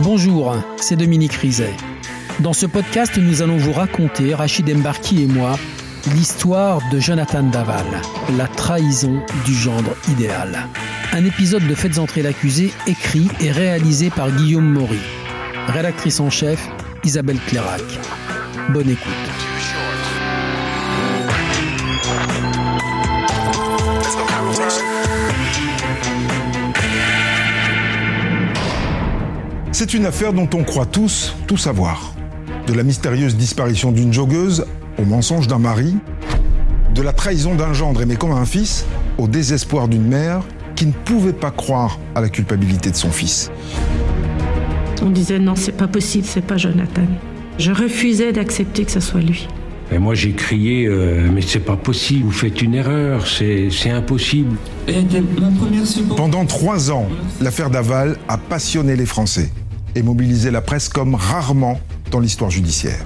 [0.00, 1.74] Bonjour, c'est Dominique Rizet.
[2.40, 5.56] Dans ce podcast, nous allons vous raconter, Rachid Embarki et moi,
[6.14, 7.86] l'histoire de Jonathan Daval,
[8.36, 10.68] la trahison du gendre idéal.
[11.12, 15.00] Un épisode de Faites entrer l'accusé écrit et réalisé par Guillaume Maury.
[15.68, 16.68] Rédactrice en chef,
[17.04, 17.82] Isabelle Clairac.
[18.70, 19.51] Bonne écoute.
[29.82, 32.14] C'est une affaire dont on croit tous tout savoir.
[32.68, 34.64] De la mystérieuse disparition d'une joggeuse
[34.96, 35.96] au mensonge d'un mari,
[36.94, 38.86] de la trahison d'un gendre aimé comme un fils
[39.18, 40.44] au désespoir d'une mère
[40.76, 43.50] qui ne pouvait pas croire à la culpabilité de son fils.
[45.02, 47.02] On disait non, c'est pas possible, c'est pas Jonathan.
[47.58, 49.48] Je refusais d'accepter que ce soit lui.
[49.90, 54.56] Et moi j'ai crié euh, mais c'est pas possible, vous faites une erreur, c'est impossible.
[56.16, 57.08] Pendant trois ans,
[57.40, 59.50] l'affaire Daval a passionné les Français
[59.94, 63.04] et mobilisé la presse comme rarement dans l'histoire judiciaire.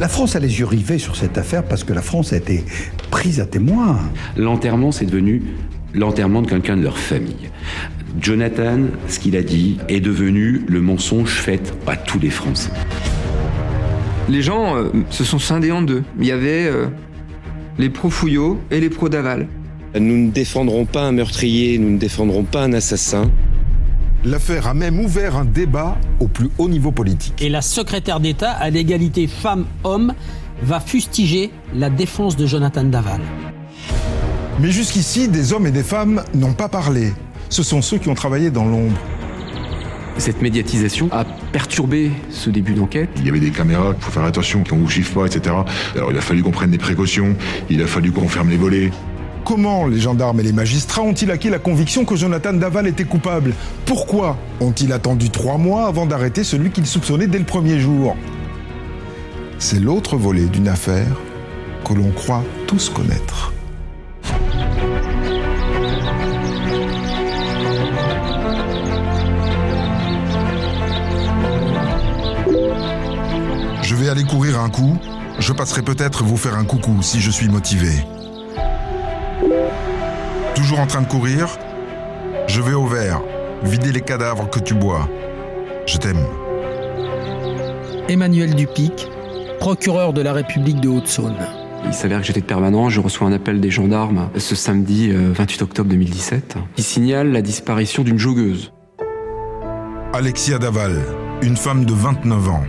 [0.00, 2.64] La France a les yeux rivés sur cette affaire parce que la France a été
[3.10, 4.00] prise à témoin.
[4.36, 5.42] L'enterrement, c'est devenu
[5.94, 7.50] l'enterrement de quelqu'un de leur famille.
[8.20, 12.70] Jonathan, ce qu'il a dit, est devenu le mensonge fait à tous les Français.
[14.28, 16.02] Les gens euh, se sont scindés en deux.
[16.18, 16.86] Il y avait euh,
[17.78, 19.46] les pro-Fouillot et les pro-Daval.
[19.94, 23.30] Nous ne défendrons pas un meurtrier, nous ne défendrons pas un assassin.
[24.26, 27.34] L'affaire a même ouvert un débat au plus haut niveau politique.
[27.42, 30.14] Et la secrétaire d'État à l'égalité femmes-hommes
[30.62, 33.20] va fustiger la défense de Jonathan Daval.
[34.60, 37.12] Mais jusqu'ici, des hommes et des femmes n'ont pas parlé.
[37.50, 38.96] Ce sont ceux qui ont travaillé dans l'ombre.
[40.16, 43.10] Cette médiatisation a perturbé ce début d'enquête.
[43.16, 45.54] Il y avait des caméras, il faut faire attention qu'on vous chiffre pas, etc.
[45.96, 47.36] Alors il a fallu qu'on prenne des précautions,
[47.68, 48.90] il a fallu qu'on ferme les volets.
[49.44, 53.52] Comment les gendarmes et les magistrats ont-ils acquis la conviction que Jonathan Daval était coupable?
[53.84, 58.16] Pourquoi ont-ils attendu trois mois avant d'arrêter celui qu'ils soupçonnaient dès le premier jour?
[59.58, 61.14] C'est l'autre volet d'une affaire
[61.84, 63.52] que l'on croit tous connaître.
[73.82, 74.96] Je vais aller courir un coup.
[75.38, 77.90] Je passerai peut-être vous faire un coucou si je suis motivé.
[80.54, 81.58] Toujours en train de courir
[82.46, 83.20] Je vais au vert,
[83.62, 85.08] vider les cadavres que tu bois.
[85.86, 86.24] Je t'aime.
[88.08, 89.08] Emmanuel Dupic,
[89.60, 91.36] procureur de la République de Haute-Saône.
[91.86, 95.60] Il s'avère que j'étais de permanent, je reçois un appel des gendarmes ce samedi 28
[95.60, 98.72] euh, octobre 2017 qui signale la disparition d'une joggeuse.
[100.12, 101.02] Alexia Daval,
[101.42, 102.64] une femme de 29 ans.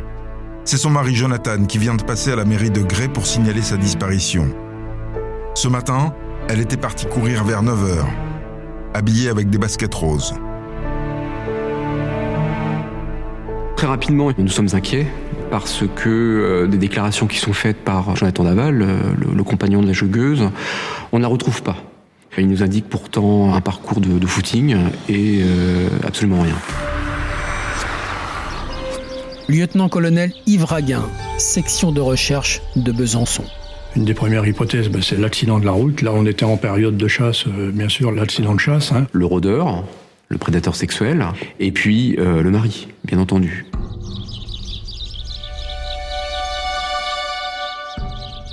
[0.63, 3.61] C'est son mari Jonathan qui vient de passer à la mairie de Grès pour signaler
[3.61, 4.49] sa disparition.
[5.53, 6.13] Ce matin,
[6.49, 8.05] elle était partie courir vers 9h,
[8.93, 10.33] habillée avec des baskets roses.
[13.75, 15.07] Très rapidement, nous sommes inquiets
[15.51, 18.97] parce que euh, des déclarations qui sont faites par Jonathan Daval, euh,
[19.35, 20.49] le, compagnon de la joggeuse,
[21.11, 21.77] on ne la retrouve pas.
[22.37, 24.75] Il nous indique pourtant un parcours de, footing
[25.07, 26.55] et euh, absolument rien.
[29.47, 31.03] Lieutenant-colonel Yves Raguin,
[31.37, 33.45] section de recherche de Besançon.
[33.95, 36.01] Une des premières hypothèses, ben, c'est l'accident de la route.
[36.01, 38.91] Là, on était en période de chasse, euh, bien sûr, l'accident de chasse.
[38.91, 39.07] Hein.
[39.13, 39.85] Le rôdeur,
[40.27, 41.25] le prédateur sexuel,
[41.61, 43.65] et puis euh, le mari, bien entendu.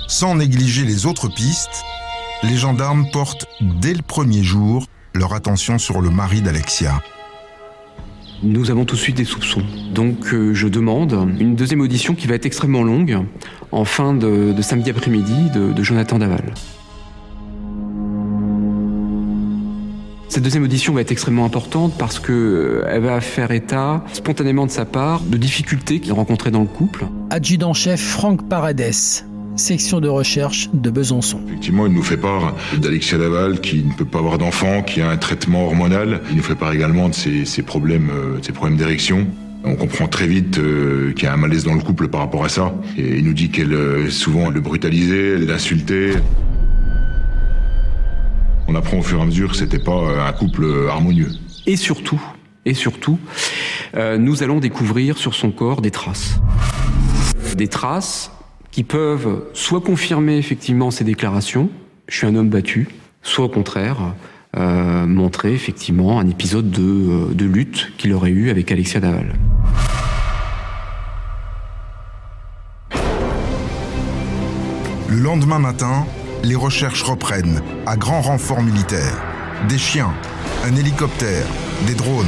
[0.07, 1.83] Sans négliger les autres pistes,
[2.43, 3.47] les gendarmes portent
[3.81, 7.01] dès le premier jour leur attention sur le mari d'Alexia.
[8.43, 9.63] Nous avons tout de suite des soupçons.
[9.93, 13.25] Donc euh, je demande une deuxième audition qui va être extrêmement longue
[13.73, 16.53] en fin de, samedi après-midi de, Jonathan Daval.
[20.29, 24.71] Cette deuxième audition va être extrêmement importante parce qu'elle euh, va faire état spontanément de
[24.71, 27.05] sa part de difficultés qu'il rencontrait dans le couple.
[27.29, 29.25] Adjudant-chef Franck Paradès,
[29.55, 31.39] section de recherche de Besançon.
[31.47, 35.09] Effectivement, il nous fait part d'Alexia Daval qui ne peut pas avoir d'enfant, qui a
[35.09, 36.21] un traitement hormonal.
[36.31, 39.27] Il nous fait part également de ses, problèmes, euh, ses problèmes d'érection.
[39.63, 42.43] On comprend très vite euh, qu'il y a un malaise dans le couple par rapport
[42.43, 42.73] à ça.
[42.97, 46.13] Et il nous dit qu'elle euh, souvent le brutalisait, l'insultait.
[48.67, 51.31] On apprend au fur et à mesure que c'était pas un couple harmonieux.
[51.65, 52.21] Et surtout,
[52.65, 53.19] et surtout,
[54.17, 56.39] nous allons découvrir sur son corps des traces.
[57.57, 58.31] Des traces
[58.71, 61.69] qui peuvent soit confirmer effectivement ces déclarations,
[62.07, 62.87] je suis un homme battu,
[63.21, 64.13] soit au contraire
[64.55, 69.33] euh, montrer effectivement un épisode de, euh, de lutte qu'il aurait eu avec Alexia Daval.
[75.13, 76.07] Le lendemain matin,
[76.43, 79.21] les recherches reprennent à grand renfort militaire.
[79.69, 80.11] Des chiens,
[80.65, 81.45] Un hélicoptère,
[81.85, 82.25] des drones.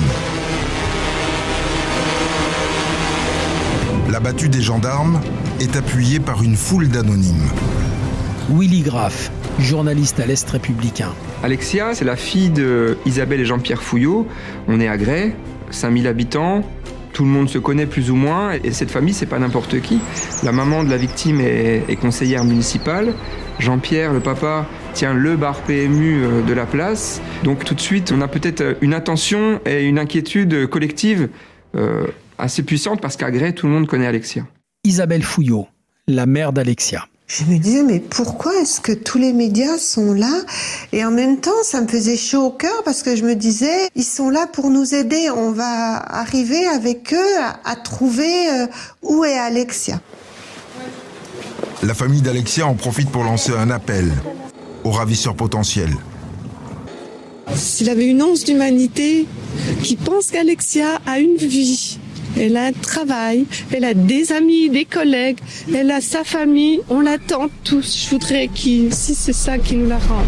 [4.12, 5.20] La battue des gendarmes
[5.60, 7.50] est appuyée par une foule d'anonymes.
[8.52, 11.14] Willy Graff, journaliste à l'Est républicain.
[11.42, 14.28] Alexia, c'est la fille de Isabelle et Jean-Pierre Fouillot.
[14.68, 15.36] On est à Grès,
[15.72, 16.64] 5000 habitants.
[17.16, 18.52] Tout le monde se connaît plus ou moins.
[18.62, 20.02] Et cette famille, c'est pas n'importe qui.
[20.44, 23.14] La maman de la victime est, conseillère municipale.
[23.58, 27.22] Jean-Pierre, le papa, tient le bar PMU euh, de la place.
[27.46, 31.30] Donc tout de suite, on a peut-être une attention et une inquiétude collective
[31.78, 32.06] euh,
[32.38, 34.46] assez puissante parce qu'à Grès, tout le monde connaît Alexia.
[34.84, 35.70] Isabelle Fouillot,
[36.10, 37.08] la mère d'Alexia.
[37.28, 40.42] Je me disais, mais pourquoi est-ce que tous les médias sont là?
[40.94, 43.90] Et en même temps, ça me faisait chaud au cœur parce que je me disais,
[43.96, 45.30] ils sont là pour nous aider.
[45.36, 48.68] On va arriver avec eux à, à trouver euh,
[49.02, 50.00] où est Alexia.
[51.82, 54.12] La famille d'Alexia en profite pour lancer un appel
[54.84, 55.96] aux ravisseurs potentiels.
[57.56, 59.28] S'il avait une once d'humanité
[59.84, 62.00] qui pense qu'Alexia a une vie,
[62.38, 65.38] elle a un travail, elle a des amis, des collègues,
[65.74, 68.06] elle a sa famille, on l'attend tous.
[68.06, 70.26] Je voudrais qu'il, si c'est ça qui nous la rende.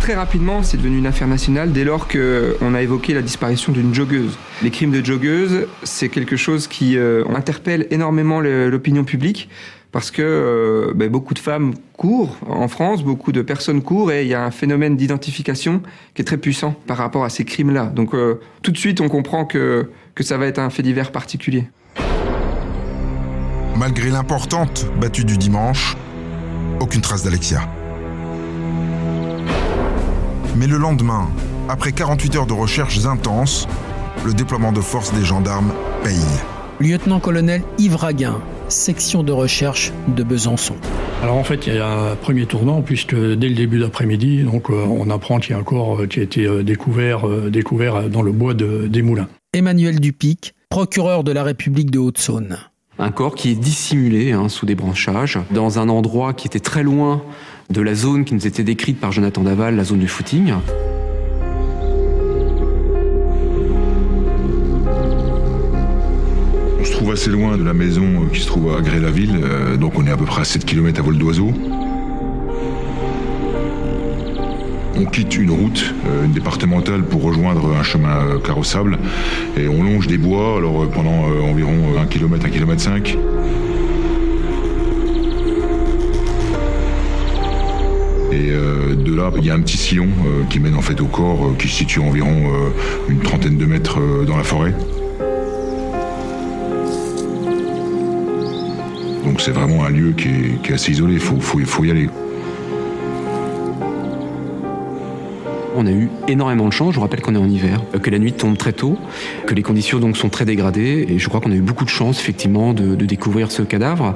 [0.00, 3.92] Très rapidement, c'est devenu une affaire nationale dès lors qu'on a évoqué la disparition d'une
[3.92, 4.38] joggeuse.
[4.62, 9.48] Les crimes de joggeuse, c'est quelque chose qui euh, interpelle énormément l'opinion publique
[9.96, 14.22] parce que euh, ben, beaucoup de femmes courent en France, beaucoup de personnes courent et
[14.22, 15.80] il y a un phénomène d'identification
[16.14, 17.86] qui est très puissant par rapport à ces crimes-là.
[17.86, 21.12] Donc euh, tout de suite, on comprend que, que ça va être un fait divers
[21.12, 21.68] particulier.
[23.76, 25.94] Malgré l'importante battue du dimanche,
[26.80, 27.60] aucune trace d'Alexia.
[30.56, 31.28] Mais le lendemain,
[31.68, 33.68] après 48 heures de recherches intenses,
[34.24, 35.72] le déploiement de force des gendarmes
[36.02, 36.16] paye.
[36.80, 40.76] Lieutenant-colonel Yves Raguin, section de recherche de Besançon.
[41.22, 44.70] Alors en fait, il y a un premier tournant puisque dès le début d'après-midi, donc
[44.70, 48.08] euh, on apprend qu'il y a un corps euh, qui a été euh, découvert, découvert
[48.08, 49.28] dans le bois de, des Moulins.
[49.56, 52.58] Emmanuel Dupic, procureur de la République de Haute-Saône.
[52.98, 56.82] Un corps qui est dissimulé hein, sous des branchages, dans un endroit qui était très
[56.82, 57.22] loin
[57.70, 60.52] de la zone qui nous était décrite par Jonathan Daval, la zone du footing.
[66.78, 69.78] On se trouve assez loin de la maison euh, qui se trouve à Gré-la-Ville, euh,
[69.78, 71.50] donc on est à peu près à 7 km à vol d'oiseau.
[74.98, 78.98] On quitte une route, euh, une départementale, pour rejoindre un chemin euh, carrossable
[79.58, 83.18] et on longe des bois alors euh, pendant environ 1 km, 1 km 5.
[88.32, 88.50] Et
[88.96, 90.08] de là, il y a un petit sillon
[90.50, 92.50] qui mène en fait au corps, qui se situe environ
[93.08, 94.74] une trentaine de mètres dans la forêt.
[99.24, 102.08] Donc c'est vraiment un lieu qui est, assez isolé, il faut y aller.
[105.78, 106.92] On a eu énormément de chance.
[106.92, 108.98] Je vous rappelle qu'on est en hiver, euh, que la nuit tombe très tôt,
[109.46, 111.06] que les conditions donc sont très dégradées.
[111.08, 114.14] Et je crois qu'on a eu beaucoup de chance, effectivement, de, découvrir ce cadavre.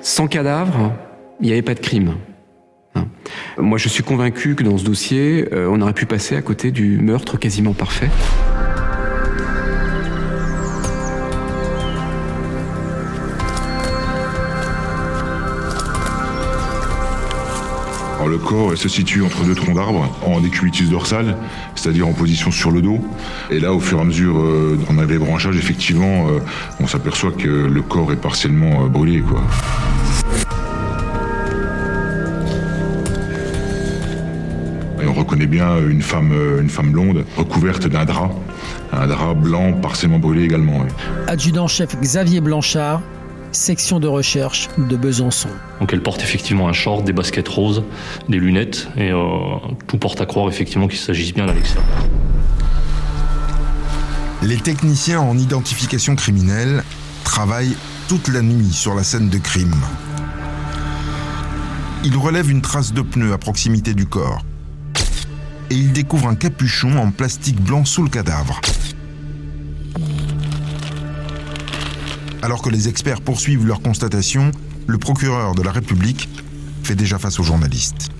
[0.00, 0.92] Sans cadavre,
[1.40, 2.14] il n'y avait pas de crime.
[2.94, 3.06] Hein.
[3.58, 6.70] Moi, je suis convaincu que dans ce dossier, euh, on aurait pu passer à côté
[6.70, 8.08] du meurtre quasiment parfait.
[18.28, 21.36] Le corps se situe entre deux troncs d'arbres en décubitus dorsal,
[21.74, 23.00] c'est-à-dire en position sur le dos.
[23.50, 26.40] Et là, au fur et à mesure euh, avait les branchages, effectivement, euh,
[26.80, 29.22] on s'aperçoit que le corps est partiellement euh, brûlé.
[35.02, 38.30] Et on reconnaît bien une femme, euh, une femme blonde recouverte d'un drap,
[38.92, 40.84] un drap blanc partiellement brûlé également.
[41.28, 43.00] Adjudant-chef Xavier Blanchard,
[43.56, 45.48] section de recherche de Besançon.
[45.80, 47.82] Donc elle porte effectivement un short, des baskets roses,
[48.28, 51.80] des lunettes, et euh, tout porte à croire effectivement qu'il s'agisse bien d'Alexia.
[54.42, 56.84] Les techniciens en identification criminelle
[57.24, 57.76] travaillent
[58.08, 59.74] toute la nuit sur la scène de crime.
[62.04, 64.42] Ils relèvent une trace de pneu à proximité du corps.
[65.70, 68.60] Et ils découvrent un capuchon en plastique blanc sous le cadavre.
[72.42, 74.50] Alors que les experts poursuivent leur constatation,
[74.86, 76.28] le procureur de la République
[76.82, 78.10] fait déjà face aux journalistes.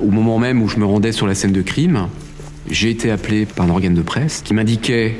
[0.00, 2.08] Au moment même où je me rendais sur la scène de crime,
[2.68, 5.16] j'ai été appelé par un organe de presse qui m'indiquait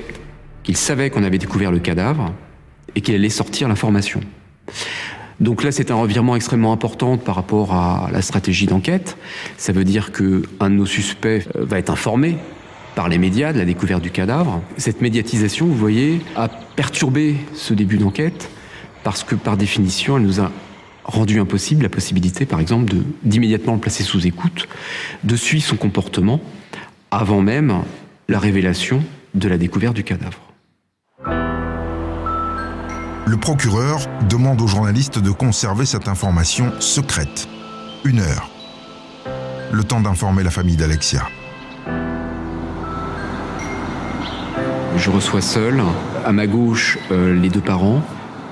[0.62, 2.32] qu'il savait qu'on avait découvert le cadavre
[2.94, 4.20] et qu'il allait sortir l'information.
[5.40, 9.16] Donc là, c'est un revirement extrêmement important par rapport à la stratégie d'enquête.
[9.56, 12.38] Ça veut dire que un de nos suspects euh, va être informé
[12.94, 14.62] par les médias de la découverte du cadavre.
[14.76, 18.50] Cette médiatisation, vous voyez, a perturbé ce début d'enquête
[19.02, 20.50] parce que par définition, elle nous a
[21.04, 24.68] rendu impossible la possibilité, par exemple, d'immédiatement le placer sous écoute,
[25.22, 26.40] de suivre son comportement
[27.10, 27.82] avant même
[28.28, 30.40] la révélation de la découverte du cadavre.
[33.26, 37.48] Le procureur demande aux journalistes de conserver cette information secrète.
[38.04, 38.50] Une heure.
[39.72, 41.26] Le temps d'informer la famille d'Alexia.
[44.96, 45.82] Je reçois seul,
[46.24, 48.00] à ma gauche, euh, les deux parents,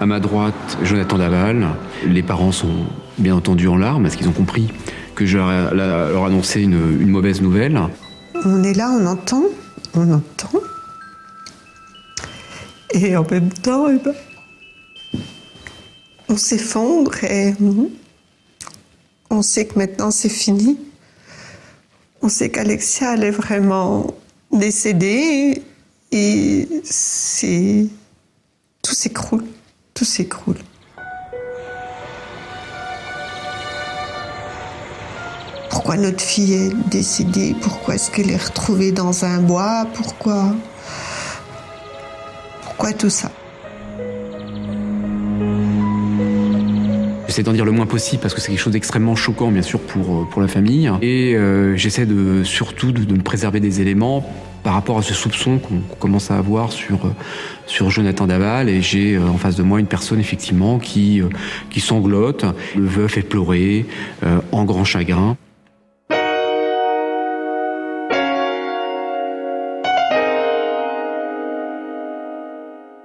[0.00, 1.68] à ma droite, Jonathan Daval.
[2.06, 2.87] Les parents sont
[3.18, 4.68] bien entendu en larmes parce qu'ils ont compris
[5.14, 7.80] que je leur, annonçais une, une mauvaise nouvelle.
[8.44, 9.44] On est là, on entend,
[9.94, 10.61] on entend.
[12.92, 14.14] Et en même temps, eh ben,
[16.28, 17.54] on s'effondre et
[19.30, 20.78] on sait que maintenant c'est fini.
[22.20, 24.14] On sait qu'Alexia, elle est vraiment
[24.50, 25.62] décédée
[26.12, 27.87] et c'est.
[28.83, 29.45] Tout s'écroule.
[29.95, 30.59] Tout s'écroule.
[35.71, 37.57] Pourquoi notre fille est décédée?
[37.61, 39.87] Pourquoi est-ce qu'elle est retrouvée dans un bois?
[39.95, 40.54] Pourquoi?
[42.62, 43.31] Pourquoi tout ça?
[47.26, 49.81] J'essaie d'en dire le moins possible parce que c'est quelque chose d'extrêmement choquant, bien sûr,
[49.81, 50.90] pour, euh, la famille.
[51.00, 54.25] Et euh, j'essaie de, surtout de, de, me préserver des éléments
[54.62, 58.69] par rapport à ce soupçon qu'on qu commence à avoir sur, euh, Jonathan Daval.
[58.69, 61.28] Et j'ai euh, en face de moi une personne, effectivement, qui, euh,
[61.78, 62.45] sanglote.
[62.76, 63.87] Le veuf est pleuré,
[64.52, 65.37] en grand chagrin.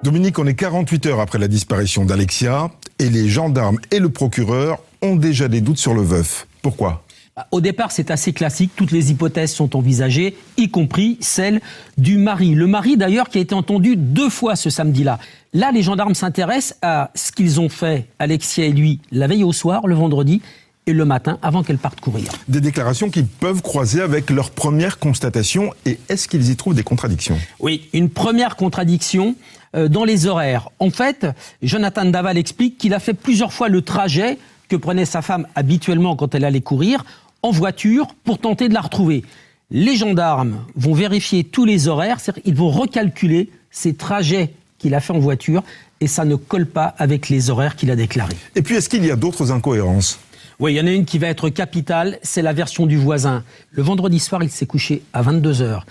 [0.03, 4.77] Dominique, on est 48 heures après la disparition d'Alexia et les gendarmes et le procureur
[5.01, 6.47] ont déjà des doutes sur le veuf.
[6.61, 7.03] Pourquoi?
[7.51, 8.71] Au départ, c'est assez classique.
[8.75, 11.61] Toutes les hypothèses sont envisagées, y compris celle
[11.97, 12.55] du mari.
[12.55, 15.19] Le mari, d'ailleurs, qui a été entendu deux fois ce samedi-là.
[15.53, 19.53] Là, les gendarmes s'intéressent à ce qu'ils ont fait, Alexia et lui, la veille au
[19.53, 20.41] soir, le vendredi,
[20.87, 22.31] et le matin, avant qu'elle parte courir.
[22.47, 25.73] Des déclarations qui peuvent croiser avec leur première constatation.
[25.85, 27.37] Et est-ce qu'ils y trouvent des contradictions?
[27.59, 29.35] Oui, une première contradiction
[29.75, 30.69] euh, dans les horaires.
[30.79, 31.27] En fait,
[31.61, 34.37] Jonathan Daval explique qu'il a fait plusieurs fois le trajet
[34.69, 37.03] que prenait sa femme habituellement quand elle allait courir
[37.41, 39.23] en voiture pour tenter de la retrouver.
[39.69, 44.99] Les gendarmes vont vérifier tous les horaires, c'est-à-dire ils vont recalculer ces trajets qu'il a
[44.99, 45.63] fait en voiture
[45.99, 48.35] et ça ne colle pas avec les horaires qu'il a déclarés.
[48.55, 50.19] Et puis est-ce qu'il y a d'autres incohérences?
[50.59, 53.43] Oui, il y en a une qui va être capitale, c'est la version du voisin.
[53.71, 55.81] Le vendredi soir, il s'est couché à 22h.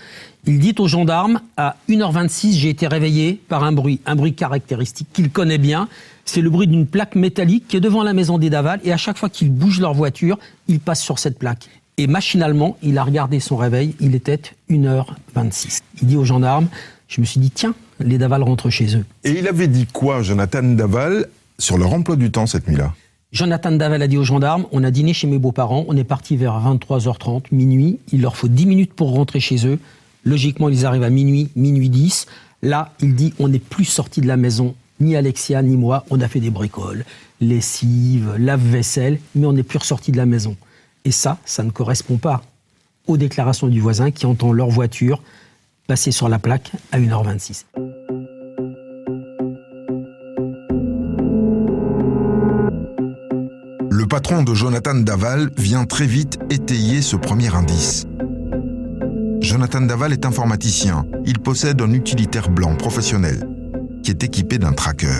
[0.45, 5.07] Il dit aux gendarmes, à 1h26, j'ai été réveillé par un bruit, un bruit caractéristique
[5.13, 5.87] qu'il connaît bien.
[6.27, 8.97] C'est le bruit d'une plaque métallique qui est devant la maison des Daval et à
[8.97, 11.69] chaque fois qu'ils bougent leur voiture, ils passent sur cette plaque.
[11.97, 15.79] Et machinalement, il a regardé son réveil, il était 1h26.
[16.01, 16.67] Il dit aux gendarmes,
[17.07, 19.05] je me suis dit, tiens, les Daval rentrent chez eux.
[19.23, 22.93] Et il avait dit quoi, Jonathan Daval, sur leur emploi du temps cette nuit-là?
[23.31, 26.35] Jonathan Daval a dit aux gendarmes, on a dîné chez mes beaux-parents, on est parti
[26.35, 29.79] vers 23h30, minuit, il leur faut 10 minutes pour rentrer chez eux.
[30.25, 32.25] Logiquement, ils arrivent à minuit, minuit 10.
[32.63, 36.21] Là, il dit, on n'est plus sorti de la maison, ni Alexia, ni moi, on
[36.21, 37.05] a fait des bricoles,
[37.39, 40.55] lessive, lave-vaisselle, mais on n'est plus ressorti de la maison.
[41.05, 42.43] Et ça, ça ne correspond pas
[43.05, 45.21] aux déclarations du voisin qui entend leur voiture
[45.87, 47.63] passer sur la plaque à 1h26.
[53.89, 58.05] Le patron de Jonathan Daval vient très vite étayer ce premier indice.
[59.39, 61.05] Jonathan Daval est informaticien.
[61.25, 63.47] Il possède un utilitaire blanc professionnel
[64.07, 65.19] qui est équipé d'un tracker.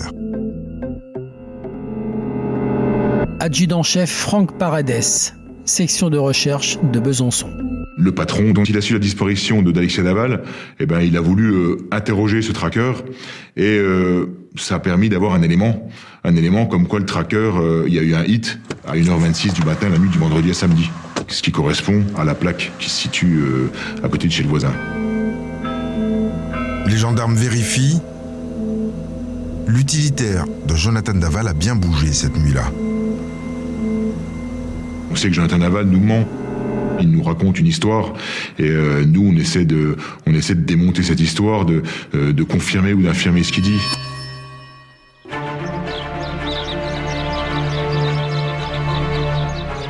[3.41, 5.33] Adjudant-chef Franck Paredes,
[5.65, 7.49] section de recherche de Besançon.
[7.97, 10.41] Le patron dont il a su la disparition de d'Alexia Daval,
[10.79, 12.93] eh ben, il a voulu euh, interroger ce tracker
[13.57, 15.89] et euh, ça a permis d'avoir un élément,
[16.23, 19.51] un élément comme quoi le tracker, euh, il y a eu un hit à 1h26
[19.51, 20.89] du matin, la nuit du vendredi à samedi,
[21.27, 23.69] ce qui correspond à la plaque qui se situe euh,
[24.01, 24.71] à côté de chez le voisin.
[26.85, 27.99] Les gendarmes vérifient.
[29.67, 32.71] L'utilitaire de Jonathan Daval a bien bougé cette nuit-là.
[35.11, 36.25] On sait que Jonathan Daval nous ment.
[37.01, 38.13] Il nous raconte une histoire
[38.57, 41.83] et euh, nous on essaie de, on essaie de démonter cette histoire, de,
[42.15, 43.79] euh, de confirmer ou d'infirmer ce qu'il dit.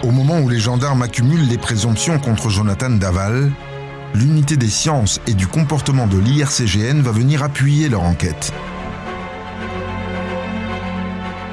[0.03, 3.51] Au moment où les gendarmes accumulent les présomptions contre Jonathan Daval,
[4.15, 8.51] l'unité des sciences et du comportement de l'IRCGN va venir appuyer leur enquête.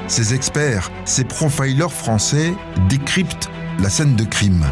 [0.07, 2.53] Ces experts, ces profilers français
[2.89, 4.63] décryptent la scène de crime.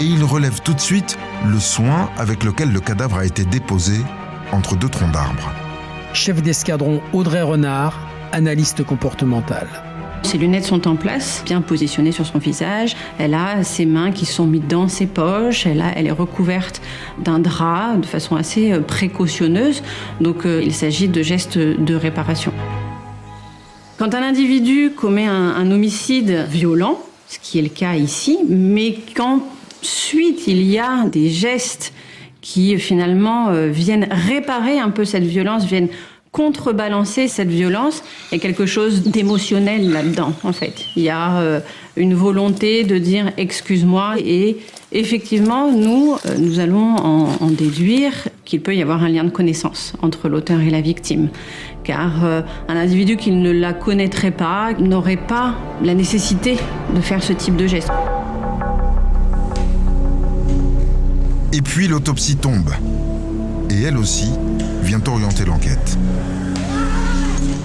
[0.00, 3.96] Et ils relèvent tout de suite le soin avec lequel le cadavre a été déposé
[4.52, 5.50] entre deux troncs d'arbres.
[6.12, 7.98] Chef d'escadron Audrey Renard,
[8.32, 9.66] analyste comportemental.
[10.22, 12.94] Ses lunettes sont en place, bien positionnées sur son visage.
[13.18, 15.64] Elle a ses mains qui sont mises dans ses poches.
[15.64, 16.82] Elle, a, elle est recouverte
[17.18, 19.82] d'un drap de façon assez précautionneuse.
[20.20, 22.52] Donc euh, il s'agit de gestes de réparation.
[23.98, 30.46] Quand un individu commet un, homicide violent, ce qui est le cas ici, mais qu'ensuite
[30.46, 31.92] il y a des gestes
[32.40, 35.88] qui finalement euh, viennent réparer un peu cette violence, viennent
[36.38, 38.04] contrebalancer cette violence.
[38.30, 40.86] Il y a quelque chose d'émotionnel là-dedans, en fait.
[40.94, 41.58] Il y a euh,
[41.96, 44.58] une volonté de dire excuse-moi et
[44.92, 48.12] effectivement, nous, euh, nous allons en, déduire
[48.44, 51.28] qu'il peut y avoir un lien de connaissance entre l'auteur et la victime.
[51.82, 56.56] Car euh, un individu qui ne la connaîtrait pas n'aurait pas la nécessité
[56.94, 57.90] de faire ce type de geste.
[61.52, 62.70] Et puis l'autopsie tombe.
[63.70, 64.30] Et elle aussi
[64.84, 65.98] vient orienter l'enquête.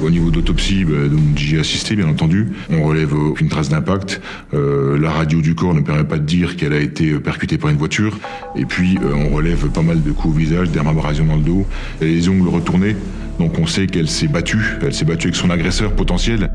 [0.03, 0.97] Au niveau d'autopsie, bah,
[1.35, 2.51] j'y assisté bien entendu.
[2.69, 4.21] On relève aucune trace d'impact.
[4.53, 7.69] Euh, la radio du corps ne permet pas de dire qu'elle a été percutée par
[7.69, 8.17] une voiture.
[8.57, 11.65] Et puis euh, on relève pas mal de coups au visage, dermabrasion dans le dos,
[12.01, 12.97] et les ongles retournés.
[13.39, 14.77] Donc on sait qu'elle s'est battue.
[14.81, 16.51] Elle s'est battue avec son agresseur potentiel.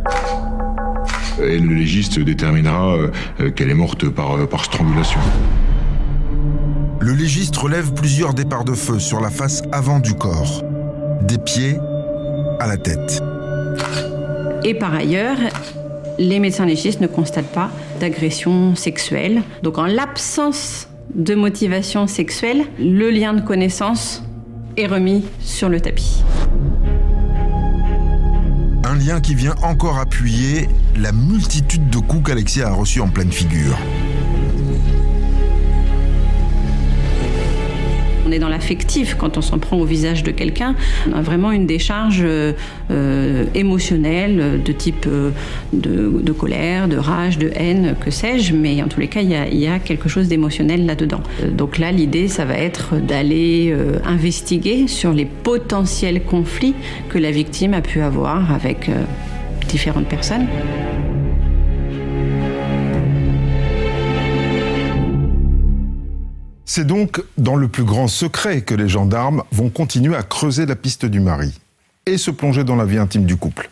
[1.43, 2.97] Et le légiste déterminera
[3.41, 5.21] euh, qu'elle est morte par strangulation.
[7.01, 10.63] Le légiste relève plusieurs départs de feu sur la face avant du corps,
[11.23, 11.79] des pieds
[12.61, 13.23] à la tête.
[14.65, 15.39] Et par ailleurs,
[16.19, 17.71] les médecins légistes ne constatent pas
[18.01, 19.43] d'agression sexuelle.
[19.63, 24.23] Donc en l'absence de motivation sexuelle, le lien de connaissance
[24.77, 26.23] est remis sur le tapis.
[28.85, 33.33] Un lien qui vient encore appuyer la multitude de coups qu'Alexia a reçus en pleine
[33.33, 33.77] figure.
[38.29, 40.75] On est dans l'affectif quand on s'en prend au visage de quelqu'un.
[41.11, 42.53] On a vraiment une décharge euh,
[42.91, 45.31] euh, émotionnelle de type euh,
[45.73, 48.55] de, colère, de rage, de haine, que sais-je.
[48.55, 51.23] Mais en tous les cas, il y a, quelque chose d'émotionnel là-dedans.
[51.53, 56.75] Donc là, l'idée, ça va être d'aller euh, investiguer sur les potentiels conflits
[57.09, 59.05] que la victime a pu avoir avec euh,
[59.69, 60.47] différentes personnes.
[66.79, 70.77] C'est donc dans le plus grand secret que les gendarmes vont continuer à creuser la
[70.77, 71.53] piste du mari
[72.07, 73.69] et se plonger dans la vie intime du couple.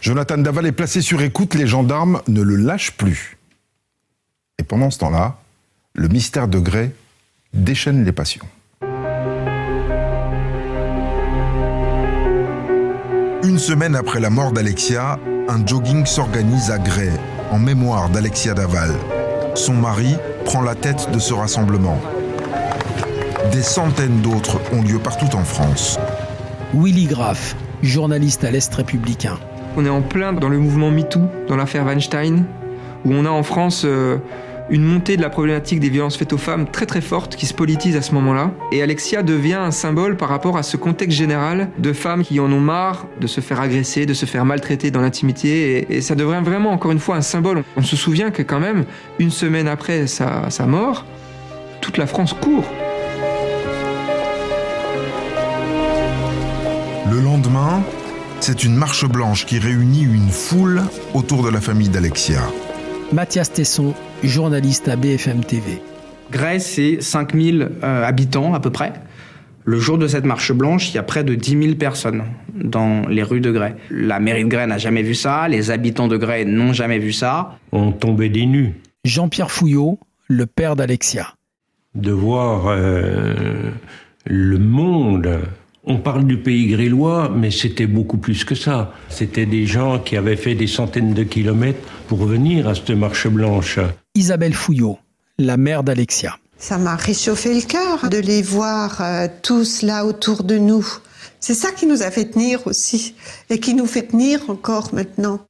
[0.00, 3.38] Jonathan Daval est placé sur écoute, les gendarmes ne le lâchent plus.
[4.58, 5.38] Et pendant ce temps-là,
[5.94, 6.90] le mystère de Gray
[7.54, 8.48] déchaîne les passions.
[13.44, 17.12] Une semaine après la mort d'Alexia, un jogging s'organise à Gray
[17.52, 18.90] en mémoire d'Alexia Daval.
[19.54, 22.00] Son mari prend la tête de ce rassemblement.
[23.52, 25.98] Des centaines d'autres ont lieu partout en France.
[26.74, 29.38] Willy Graff, journaliste à l'Est républicain.
[29.76, 32.44] On est en plein dans le mouvement MeToo, dans l'affaire Weinstein,
[33.06, 34.18] où on a en France euh,
[34.68, 37.54] une montée de la problématique des violences faites aux femmes très très forte qui se
[37.54, 38.50] politise à ce moment-là.
[38.70, 42.52] Et Alexia devient un symbole par rapport à ce contexte général de femmes qui en
[42.52, 45.86] ont marre de se faire agresser, de se faire maltraiter dans l'intimité.
[45.88, 47.64] Et, et, ça devient vraiment encore une fois un symbole.
[47.78, 48.84] On se souvient que quand même,
[49.18, 51.06] une semaine après sa, sa mort,
[51.80, 52.64] toute la France court.
[57.10, 57.82] Le lendemain,
[58.40, 60.82] c'est une marche blanche qui réunit une foule
[61.14, 62.40] autour de la famille d'Alexia.
[63.12, 65.80] Mathias Tesson, journaliste à BFM TV.
[66.30, 68.92] Grèce, c'est 5000 euh, habitants à peu près.
[69.64, 73.08] Le jour de cette marche blanche, il y a près de 10 000 personnes dans
[73.08, 73.76] les rues de Grès.
[73.90, 77.12] La mairie de Grès n'a jamais vu ça, les habitants de Grès n'ont jamais vu
[77.12, 77.58] ça.
[77.72, 78.74] On tombait des nues.
[79.04, 81.34] Jean-Pierre Fouillot, le père d'Alexia.
[81.94, 83.70] De voir euh,
[84.26, 85.40] le monde
[85.88, 88.92] on parle du pays grélois, mais c'était beaucoup plus que ça.
[89.08, 93.26] C'était des gens qui avaient fait des centaines de kilomètres pour venir à cette marche
[93.26, 93.80] blanche.
[94.14, 94.98] Isabelle Fouillot,
[95.38, 96.36] la mère d'Alexia.
[96.58, 100.86] Ça m'a réchauffé le cœur de les voir euh, tous là autour de nous.
[101.40, 103.14] C'est ça qui nous a fait tenir aussi
[103.48, 105.40] et qui nous fait tenir encore maintenant.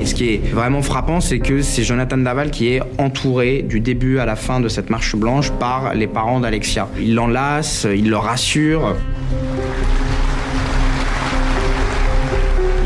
[0.00, 3.80] Et ce qui est vraiment frappant, c'est que c'est Jonathan Daval qui est entouré du
[3.80, 6.88] début à la fin de cette marche blanche par les parents d'Alexia.
[7.00, 8.94] Il l'enlace, il le rassure.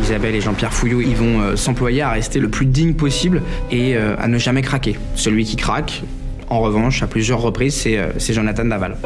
[0.03, 3.96] Isabelle et Jean-Pierre Fouillot, ils vont euh, s'employer à rester le plus digne possible et
[3.96, 4.96] euh, à ne jamais craquer.
[5.14, 6.03] Celui qui craque,
[6.48, 8.96] en revanche, à plusieurs reprises, c'est euh, Jonathan Daval.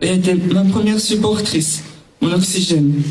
[0.00, 1.82] Elle était ma première supportrice,
[2.20, 3.02] mon oxygène.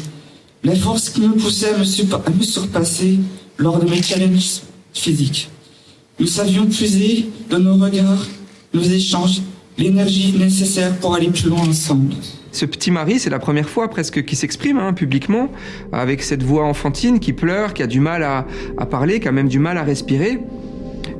[0.64, 3.20] La force qui me poussait à me, à me surpasser
[3.62, 4.62] lors de mes challenges
[4.94, 5.50] physiques.
[6.20, 8.28] Nous savions puiser dans nos regards,
[8.74, 9.42] nos échanges,
[9.78, 12.16] l'énergie nécessaire pour aller plus loin ensemble.
[12.52, 15.50] Ce petit mari, c'est la première fois presque qu'il s'exprime hein, publiquement,
[15.94, 18.46] avec cette voix enfantine qui pleure, qui a du mal à,
[18.78, 20.40] à parler, qui a même du mal à respirer,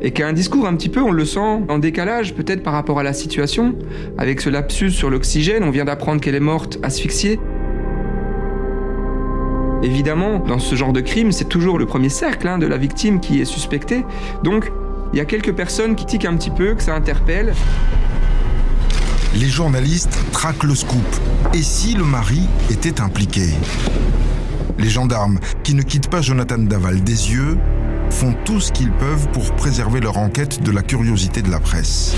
[0.02, 2.74] et qui a un discours un petit peu, on le sent, en décalage peut-être par
[2.74, 3.76] rapport à la situation.
[4.18, 7.40] Avec ce lapsus sur l'oxygène, on vient d'apprendre qu'elle est morte asphyxiée.
[9.84, 13.20] Évidemment, dans ce genre de crime, c'est toujours le premier cercle hein, de la victime
[13.20, 14.06] qui est suspecté.
[14.44, 14.72] Donc,
[15.14, 17.54] il y a quelques personnes qui tiquent un petit peu, que ça interpelle.
[19.36, 21.06] Les journalistes traquent le scoop.
[21.54, 23.50] Et si le mari était impliqué?
[24.78, 27.58] Les gendarmes, qui ne quittent pas Jonathan Daval des yeux,
[28.12, 32.14] font tout ce qu'ils peuvent pour préserver leur enquête de la curiosité de la presse.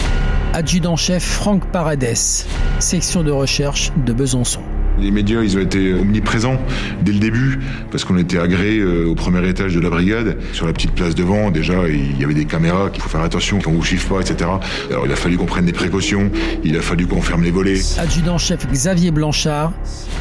[0.53, 2.45] Adjudant-chef Franck Paredes,
[2.79, 4.61] section de recherche de Besançon.
[4.99, 6.59] Les médias, ils ont été omniprésents
[7.01, 7.59] dès le début,
[7.91, 10.37] parce qu'on était agréé euh, au premier étage de la brigade.
[10.53, 13.59] Sur la petite place devant, déjà, il y avait des caméras qu'il faut faire attention,
[13.59, 14.49] qu'on vous chiffre pas, etc.
[14.89, 16.29] Alors il a fallu qu'on prenne des précautions,
[16.63, 17.79] il a fallu qu'on ferme les volets.
[17.97, 19.73] Adjudant-chef Xavier Blanchard,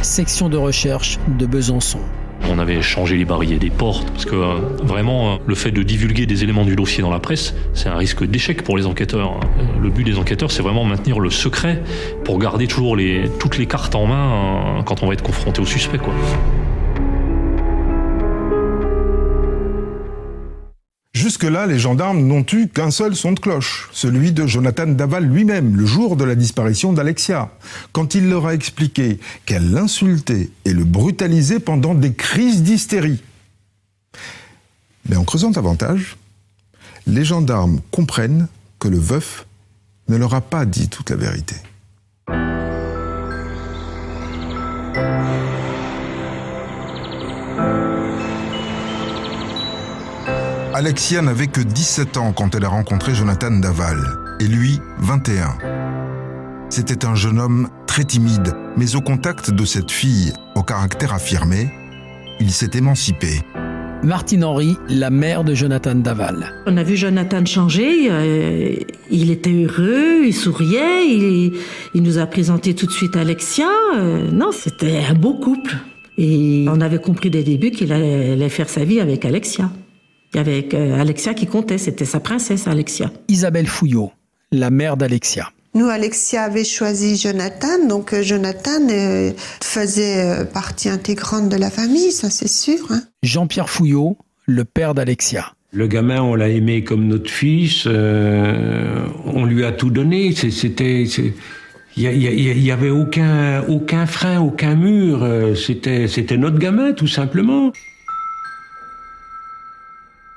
[0.02, 2.00] section de recherche de Besançon.
[2.50, 5.82] On avait changé les barrières des portes, parce que euh, vraiment, euh, le fait de
[5.82, 9.40] divulguer des éléments du dossier dans la presse, c'est un risque d'échec pour les enquêteurs.
[9.58, 11.82] Euh, Le but des enquêteurs, c'est vraiment maintenir le secret
[12.24, 12.96] pour garder toujours
[13.38, 15.98] toutes les cartes en main euh, quand on va être confronté au suspect.
[15.98, 16.12] Quoi.
[21.32, 25.76] Jusque-là, les gendarmes n'ont eu qu'un seul son de cloche, celui de Jonathan Daval lui-même,
[25.76, 27.48] le jour de la disparition d'Alexia,
[27.92, 33.22] quand il leur a expliqué qu'elle l'insultait et le brutalisait pendant des crises d'hystérie.
[35.08, 36.18] Mais en creusant davantage,
[37.06, 38.46] les gendarmes comprennent
[38.78, 39.46] que le veuf
[40.08, 41.56] ne leur a pas dit toute la vérité.
[50.84, 53.98] Alexia n'avait que 17 ans quand elle a rencontré Jonathan Daval,
[54.40, 55.56] et lui 21.
[56.70, 61.70] C'était un jeune homme très timide, mais au contact de cette fille au caractère affirmé,
[62.40, 63.28] il s'est émancipé.
[64.02, 66.52] Martine Henry, la mère de Jonathan Daval.
[66.66, 68.74] On a vu Jonathan changer, euh,
[69.08, 71.60] il était heureux, il souriait, il,
[71.94, 73.68] il nous a présenté tout de suite Alexia.
[73.94, 75.76] Euh, non, c'était un beau couple.
[76.18, 79.70] Et on avait compris dès le début qu'il allait, allait faire sa vie avec Alexia.
[80.34, 83.10] Il y avait euh, Alexia qui comptait, c'était sa princesse Alexia.
[83.28, 84.12] Isabelle Fouillot,
[84.50, 85.50] la mère d'Alexia.
[85.74, 92.12] Nous, Alexia avait choisi Jonathan, donc euh, Jonathan euh, faisait partie intégrante de la famille,
[92.12, 92.78] ça c'est sûr.
[92.90, 93.02] Hein.
[93.22, 94.16] Jean-Pierre Fouillot,
[94.46, 95.52] le père d'Alexia.
[95.74, 100.32] Le gamin, on l'a aimé comme notre fils, euh, on lui a tout donné.
[100.34, 105.26] C'était, il y, a- il y a- il y avait aucun, aucun frein, aucun mur.
[105.56, 107.72] C'était, c'était notre gamin, tout simplement.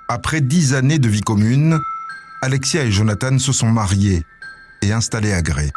[0.08, 1.80] Après dix années de vie commune,
[2.44, 4.22] Alexia et Jonathan se sont mariés
[4.84, 5.72] et installés à Gré.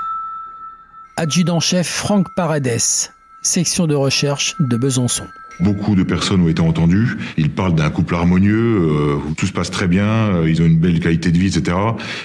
[1.16, 3.10] Adjudant-chef Franck Paredes,
[3.40, 5.24] section de recherche de Besançon.
[5.60, 7.16] Beaucoup de personnes ont été entendues.
[7.38, 10.66] Ils parlent d'un couple harmonieux euh, où tout se passe très bien, euh, ils ont
[10.66, 11.76] une belle qualité de vie, etc.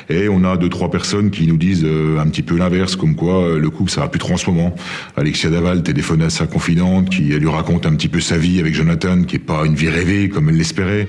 [0.10, 3.16] Et on a deux trois personnes qui nous disent euh, un petit peu l'inverse, comme
[3.16, 4.76] quoi euh, le couple ça va plus trop en ce moment.
[5.16, 8.60] Alexia Daval téléphone à sa confidente, qui elle lui raconte un petit peu sa vie
[8.60, 11.08] avec Jonathan, qui est pas une vie rêvée comme elle l'espérait.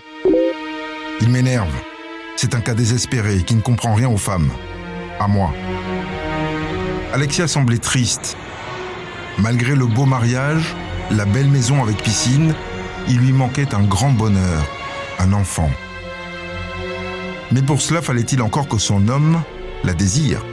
[1.20, 1.72] Il m'énerve.
[2.36, 4.50] C'est un cas désespéré qui ne comprend rien aux femmes.
[5.20, 5.52] À moi.
[7.12, 8.36] Alexia semblait triste.
[9.38, 10.74] Malgré le beau mariage,
[11.10, 12.54] la belle maison avec piscine,
[13.08, 14.66] il lui manquait un grand bonheur,
[15.18, 15.70] un enfant.
[17.52, 19.40] Mais pour cela, fallait-il encore que son homme
[19.84, 20.44] la désire?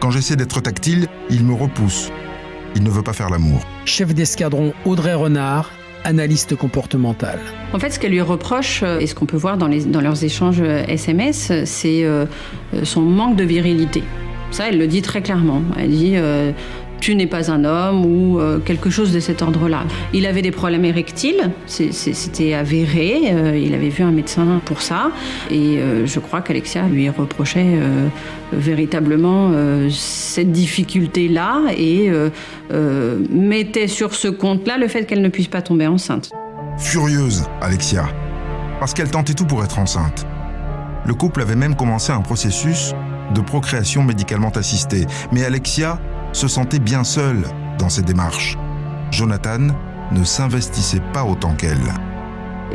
[0.00, 2.10] Quand j'essaie d'être tactile, il me repousse.
[2.74, 3.60] Il ne veut pas faire l'amour.
[3.84, 5.70] Chef d'escadron Audrey Renard,
[6.04, 7.38] analyste comportemental.
[7.72, 10.00] En fait, ce qu'elle lui reproche, euh, et ce qu'on peut voir dans, les- dans
[10.00, 12.24] leurs échanges SMS, euh, c'est euh,
[12.74, 14.02] euh, son manque de virilité.
[14.50, 15.62] Ça, elle le dit très clairement.
[15.78, 16.14] Elle dit
[17.00, 19.84] Tu n'es pas un homme ou euh, quelque chose de cet ordre-là.
[20.12, 23.20] Il avait des problèmes érectiles, c'était avéré.
[23.32, 25.10] euh, il avait vu un médecin pour ça.
[25.50, 27.78] Et euh, je crois qu'Alexia lui reprochait
[28.52, 29.50] véritablement
[29.90, 32.10] cette difficulté-là et
[33.30, 36.30] mettait sur ce compte-là le fait qu'elle ne puisse pas tomber enceinte.
[36.78, 38.08] Furieuse, Alexia,
[38.80, 40.26] parce qu'elle tentait tout pour être enceinte.
[41.06, 42.94] Le couple avait même commencé un processus
[43.34, 45.98] de procréation médicalement assistée, mais Alexia
[46.38, 47.42] se sentait bien seule
[47.80, 48.56] dans ses démarches.
[49.10, 49.58] Jonathan
[50.12, 51.92] ne s'investissait pas autant qu'elle.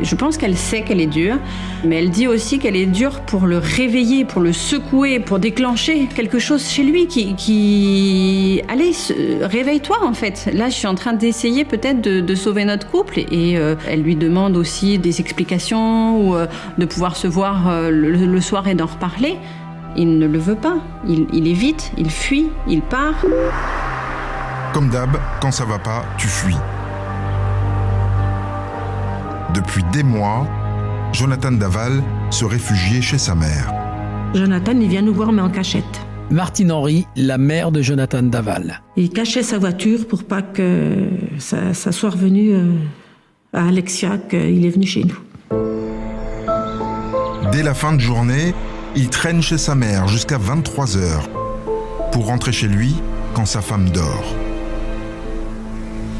[0.02, 1.38] Je pense qu'elle sait qu'elle est dure,
[1.82, 6.08] mais elle dit aussi qu'elle est dure pour le réveiller, pour le secouer, pour déclencher
[6.14, 7.36] quelque chose chez lui qui...
[7.36, 8.60] qui...
[8.68, 8.90] Allez,
[9.40, 10.50] réveille-toi en fait.
[10.52, 14.02] Là, je suis en train d'essayer peut-être de, de sauver notre couple et euh, elle
[14.02, 18.68] lui demande aussi des explications ou euh, de pouvoir se voir euh, le, le soir
[18.68, 19.38] et d'en reparler.
[19.96, 20.78] Il ne le veut pas.
[21.06, 23.24] Il, il évite, il fuit, il part.
[24.72, 26.56] Comme d'hab, quand ça va pas, tu fuis.
[29.54, 30.46] Depuis des mois,
[31.12, 33.72] Jonathan Daval se réfugiait chez sa mère.
[34.34, 35.84] Jonathan, il vient nous voir, mais en cachette.
[36.30, 38.82] Martine Henry, la mère de Jonathan Daval.
[38.96, 41.06] Il cachait sa voiture pour pas que
[41.38, 42.72] ça, ça soit revenu euh,
[43.52, 45.18] à Alexia qu'il est venu chez nous.
[47.52, 48.54] Dès la fin de journée,
[48.96, 51.28] il traîne chez sa mère jusqu'à 23 heures
[52.12, 52.94] pour rentrer chez lui
[53.34, 54.24] quand sa femme dort.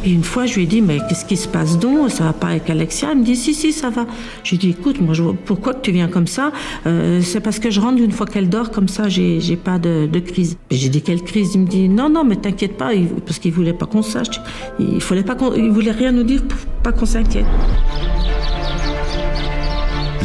[0.06, 2.10] Et une fois, je lui ai dit, mais qu'est-ce qui se passe donc?
[2.10, 3.12] Ça va pas avec Alexia?
[3.12, 4.04] Il me dit, si, si, ça va.
[4.42, 6.52] Je lui ai dit, écoute, moi, je pourquoi que tu viens comme ça?
[6.86, 9.78] Euh, C'est parce que je rentre une fois qu'elle dort, comme ça, j'ai j'ai pas
[9.78, 10.58] de, de crise.
[10.70, 11.52] J'ai dit, quelle crise?
[11.54, 12.90] Il me dit, non, non, mais t'inquiète pas,
[13.24, 14.42] parce qu'il voulait pas qu'on sache.
[14.78, 17.46] Il fallait pas qu'on- il voulait rien nous dire pour pas qu'on s'inquiète.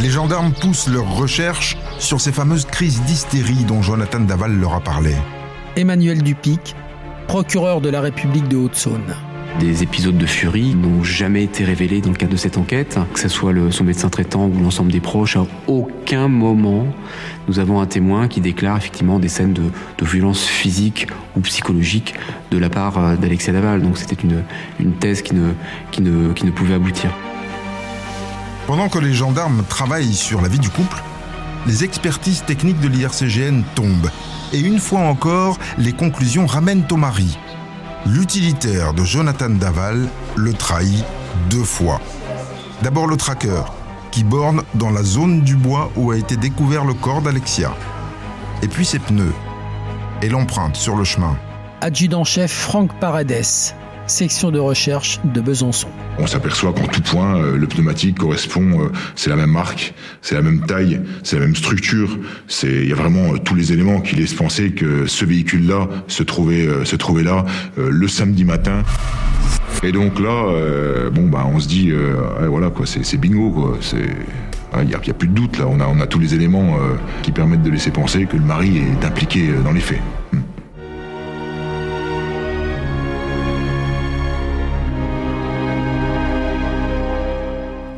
[0.02, 4.80] Les gendarmes poussent leurs recherches sur ces fameuses crises d'hystérie dont Jonathan Daval leur a
[4.80, 5.14] parlé.
[5.76, 6.76] Emmanuel Dupic,
[7.28, 9.16] procureur de la République de Haute-Saône.
[9.60, 13.20] Des épisodes de furie n'ont jamais été révélés dans le cadre de cette enquête, que
[13.20, 15.36] ce soit le, son médecin traitant ou l'ensemble des proches.
[15.36, 16.88] À aucun moment,
[17.48, 19.64] nous avons un témoin qui déclare effectivement des scènes de,
[19.98, 22.16] de violence physique ou psychologique
[22.52, 23.82] de la part euh, d'Alexia Daval.
[23.82, 24.44] Donc c'était une,
[24.80, 25.52] une thèse qui ne,
[25.92, 27.10] qui, ne, qui ne pouvait aboutir.
[28.66, 31.02] Pendant que les gendarmes travaillent sur la vie du couple,
[31.66, 34.10] les expertises techniques de l'IRCGN tombent.
[34.54, 37.38] Et une fois encore, les conclusions ramènent au mari.
[38.06, 41.04] L'utilitaire de Jonathan Daval le trahit
[41.50, 42.00] deux fois.
[42.82, 43.64] D'abord le tracker,
[44.12, 47.74] qui borne dans la zone du bois où a été découvert le corps d'Alexia.
[48.64, 49.34] Et puis ses pneus.
[50.22, 51.38] Et l'empreinte sur le chemin.
[51.82, 53.74] Adjudant-chef Franck Paredes,
[54.10, 55.88] section de recherche de Besançon.
[56.18, 60.36] On s'aperçoit qu'en tout point, euh, le pneumatique correspond, euh, c'est la même marque, c'est
[60.36, 62.18] la même taille, c'est la même structure.
[62.64, 66.24] Il y a vraiment euh, tous les éléments qui laissent penser que ce véhicule-là se
[66.24, 67.46] trouvait, se trouvait là
[67.78, 68.84] le samedi matin.
[69.84, 71.92] Et donc là, bon bah, on se dit,
[72.48, 73.78] voilà c'est, bingo
[74.78, 75.66] il n'y y a plus de doute là.
[75.68, 76.78] On a, tous les éléments
[77.24, 80.02] qui permettent de laisser penser que le mari est impliqué dans les faits.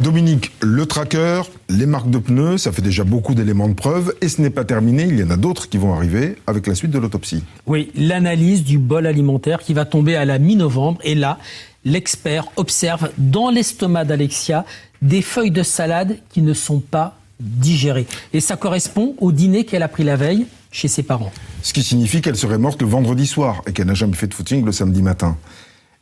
[0.01, 4.15] Dominique, le tracker, les marques de pneus, ça fait déjà beaucoup d'éléments de preuve.
[4.21, 6.73] Et ce n'est pas terminé, il y en a d'autres qui vont arriver avec la
[6.73, 7.43] suite de l'autopsie.
[7.67, 10.99] Oui, l'analyse du bol alimentaire qui va tomber à la mi-novembre.
[11.03, 11.37] Et là,
[11.85, 14.65] l'expert observe dans l'estomac d'Alexia
[15.03, 18.07] des feuilles de salade qui ne sont pas digérées.
[18.33, 21.31] Et ça correspond au dîner qu'elle a pris la veille chez ses parents.
[21.61, 24.33] Ce qui signifie qu'elle serait morte le vendredi soir et qu'elle n'a jamais fait de
[24.33, 25.37] footing le samedi matin.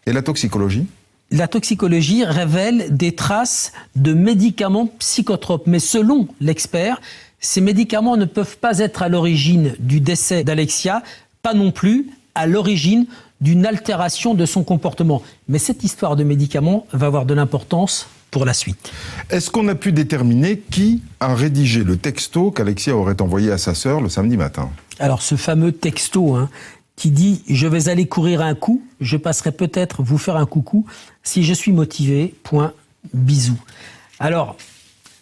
[0.05, 0.87] Et la toxicologie?
[1.31, 5.67] La toxicologie révèle des traces de médicaments psychotropes.
[5.67, 6.99] Mais selon l'expert,
[7.39, 11.03] ces médicaments ne peuvent pas être à l'origine du décès d'Alexia,
[11.43, 13.05] pas non plus à l'origine
[13.41, 15.21] d'une altération de son comportement.
[15.47, 18.91] Mais cette histoire de médicaments va avoir de l'importance pour la suite.
[19.29, 23.75] Est-ce qu'on a pu déterminer qui a rédigé le texto qu'Alexia aurait envoyé à sa
[23.75, 24.69] sœur le samedi matin?
[24.99, 26.49] Alors ce fameux texto hein,
[26.95, 30.85] qui dit⁇ Je vais aller courir un coup, je passerai peut-être vous faire un coucou
[31.23, 32.73] si je suis motivé, point,
[33.13, 33.53] bisous⁇
[34.19, 34.55] Alors,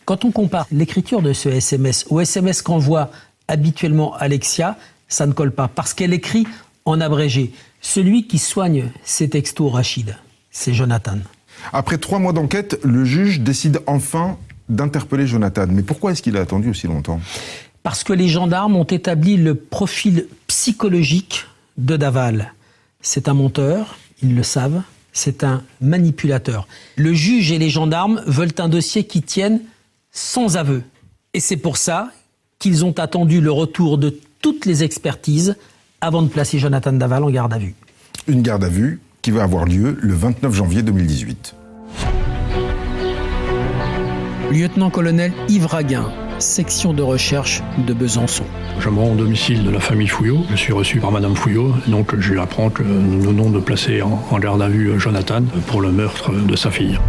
[0.05, 3.11] quand on compare l'écriture de ce SMS au SMS qu'envoie
[3.47, 6.47] habituellement Alexia, ça ne colle pas, parce qu'elle écrit
[6.85, 7.51] en abrégé.
[7.81, 10.15] Celui qui soigne ces textos, Rachid,
[10.51, 11.17] c'est Jonathan.
[11.73, 14.37] Après trois mois d'enquête, le juge décide enfin
[14.69, 15.65] d'interpeller Jonathan.
[15.69, 17.19] Mais pourquoi est-ce qu'il a attendu aussi longtemps?
[17.83, 21.45] Parce que les gendarmes ont établi le profil psychologique
[21.77, 22.53] de Daval.
[23.01, 24.81] C'est un menteur, ils le savent,
[25.17, 26.67] c'est un manipulateur.
[26.95, 29.61] Le juge et les gendarmes veulent un dossier qui tienne
[30.11, 30.83] sans aveu.
[31.33, 32.11] Et c'est pour ça
[32.59, 35.55] qu'ils ont attendu le retour de toutes les expertises
[36.01, 37.75] avant de placer Jonathan Daval en garde à vue.
[38.27, 41.55] Une garde à vue qui va avoir lieu le 29 janvier 2018.
[44.51, 48.43] Lieutenant-colonel Yves Raguin, section de recherche de Besançon.
[48.79, 50.39] Je me rends au domicile de la famille Fouillot.
[50.51, 51.73] Je suis reçu par Madame Fouillot.
[51.87, 55.81] Donc je lui apprends que nous venons de placer en, garde à vue Jonathan pour
[55.81, 56.99] le meurtre de sa fille.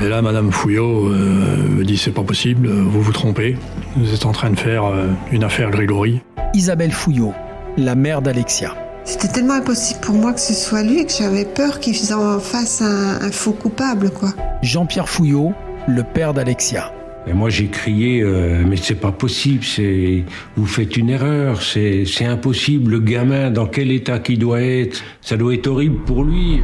[0.00, 3.56] Et là, Madame Fouillot euh, me dit c'est pas possible, vous vous trompez.
[3.96, 6.20] Vous êtes en train de faire euh, une affaire Grégory.
[6.54, 7.32] Isabelle Fouillot,
[7.76, 8.74] la mère d'Alexia.
[9.04, 12.82] C'était tellement impossible pour moi que ce soit lui que j'avais peur qu'il en fasse
[12.82, 14.30] un, un faux coupable, quoi.
[14.62, 15.52] Jean-Pierre Fouillot,
[15.88, 16.92] le père d'Alexia.
[17.26, 20.24] Et moi j'ai crié, euh, mais c'est pas possible, c'est
[20.56, 22.90] vous faites une erreur, c'est c'est impossible.
[22.92, 26.62] Le gamin, dans quel état qu'il doit être, ça doit être horrible pour lui.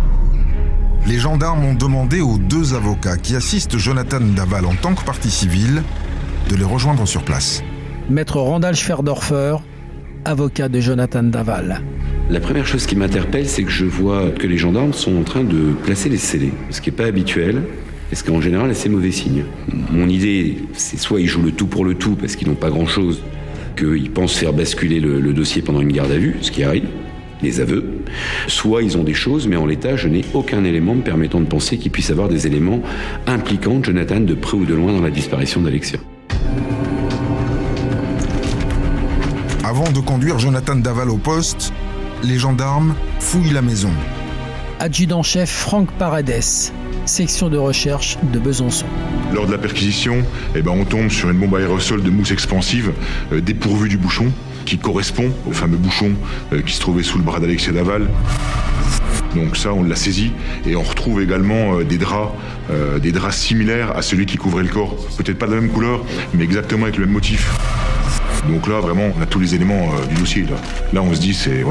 [1.07, 5.31] Les gendarmes ont demandé aux deux avocats qui assistent Jonathan Daval en tant que partie
[5.31, 5.83] civile
[6.51, 7.63] de les rejoindre sur place.
[8.11, 9.57] Maître Randall Schwerdorfer,
[10.25, 11.83] avocat de Jonathan Daval.
[12.31, 15.45] La première chose qui m'interpelle, c'est que je vois que les gendarmes sont en train
[15.45, 17.63] de placer les scellés, ce qui n'est pas habituel.
[18.11, 19.45] Et ce qu'en général, c'est mauvais signe.
[19.91, 22.71] Mon idée, c'est soit ils jouent le tout pour le tout parce qu'ils n'ont pas
[22.71, 23.23] grand-chose,
[23.77, 26.87] qu'ils pensent faire basculer le, le dossier pendant une garde à vue, ce qui arrive,
[27.43, 28.03] les aveux,
[28.47, 31.47] soit ils ont des choses, mais en l'état, je n'ai aucun élément me permettant de
[31.47, 32.83] penser qu'il puisse avoir des éléments
[33.27, 35.99] impliquant Jonathan de près ou de loin dans la disparition d'Alexia.
[39.65, 41.73] Avant de conduire Jonathan Daval au poste,
[42.25, 43.91] les gendarmes fouillent la maison.
[44.81, 46.73] Adjudant-chef Franck Paredes,
[47.09, 48.87] section de recherche de Besançon.
[49.35, 50.23] Lors de la perquisition,
[50.55, 52.93] eh ben, on tombe sur une bombe aérosol de mousse expansive
[53.33, 54.27] euh, dépourvue du bouchon,
[54.65, 56.13] qui correspond au fameux bouchon
[56.53, 58.07] euh, qui se trouvait sous le bras d'Alexia Daval.
[59.35, 60.33] Donc ça, on l'a saisi
[60.67, 62.33] et on retrouve également euh, des draps,
[63.03, 64.95] des draps similaires à celui qui couvrait le corps.
[65.17, 66.01] Peut-être pas de la même couleur,
[66.35, 67.51] mais exactement avec le même motif.
[68.49, 70.43] Donc là, vraiment, on a tous les éléments du dossier.
[70.43, 70.57] Là,
[70.93, 71.65] là on se dit, c'est-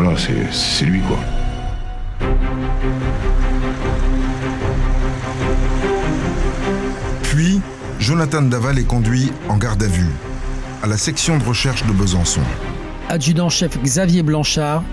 [0.51, 1.17] c'est lui quoi.
[7.37, 7.61] Puis,
[7.99, 10.09] Jonathan Daval est conduit en garde à vue,
[10.81, 12.41] à la section de recherche de Besançon.
[13.09, 14.83] Adjudant-chef Xavier Blanchard,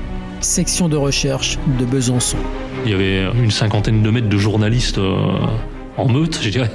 [0.42, 2.36] section de recherche de Besançon.
[2.84, 5.16] Il y avait une cinquantaine de mètres de journalistes euh,
[5.96, 6.70] en meute, je dirais.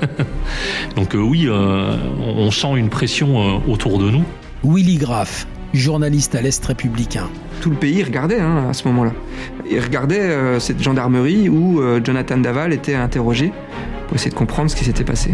[0.96, 4.24] Donc euh, oui, euh, on sent une pression euh, autour de nous.
[4.64, 7.30] Willy Graff, journaliste à l'Est républicain.
[7.62, 9.12] Tout le pays regardait hein, à ce moment-là.
[9.70, 13.52] Il regardait euh, cette gendarmerie où euh, Jonathan Daval était interrogé
[14.08, 15.32] pour essayer de comprendre ce qui s'était passé.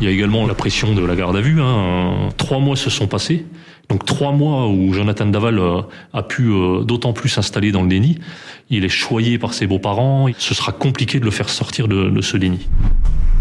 [0.00, 1.60] Il y a également la pression de la garde à vue.
[1.60, 2.30] hein.
[2.38, 3.44] Trois mois se sont passés.
[3.90, 5.82] Donc trois mois où Jonathan Daval euh,
[6.14, 8.18] a pu euh, d'autant plus s'installer dans le déni.
[8.70, 10.28] Il est choyé par ses beaux-parents.
[10.38, 12.68] Ce sera compliqué de le faire sortir de, de ce déni.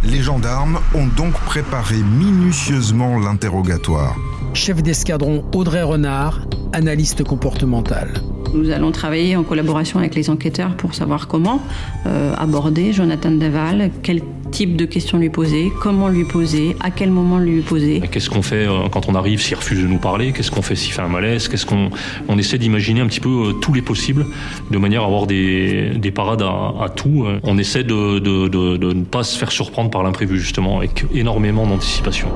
[0.03, 4.15] Les gendarmes ont donc préparé minutieusement l'interrogatoire.
[4.53, 6.41] Chef d'escadron Audrey Renard,
[6.73, 8.21] analyste comportemental.
[8.53, 11.61] Nous allons travailler en collaboration avec les enquêteurs pour savoir comment
[12.05, 17.11] euh, aborder Jonathan Daval, quel type de questions lui poser, comment lui poser, à quel
[17.11, 18.01] moment lui poser.
[18.11, 20.75] Qu'est-ce qu'on fait euh, quand on arrive s'il refuse de nous parler Qu'est-ce qu'on fait
[20.75, 21.89] s'il fait un malaise Qu'est-ce qu'on
[22.27, 24.25] on essaie d'imaginer un petit peu euh, tous les possibles
[24.71, 27.25] de manière à avoir des, des parades à, tout.
[27.43, 32.29] On essaie de ne pas se faire surprendre par l'imprévu justement avec énormément d'anticipation.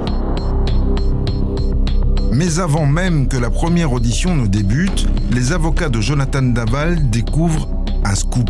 [2.44, 7.70] Mais avant même que la première audition ne débute, les avocats de Jonathan Daval découvrent
[8.04, 8.50] un scoop.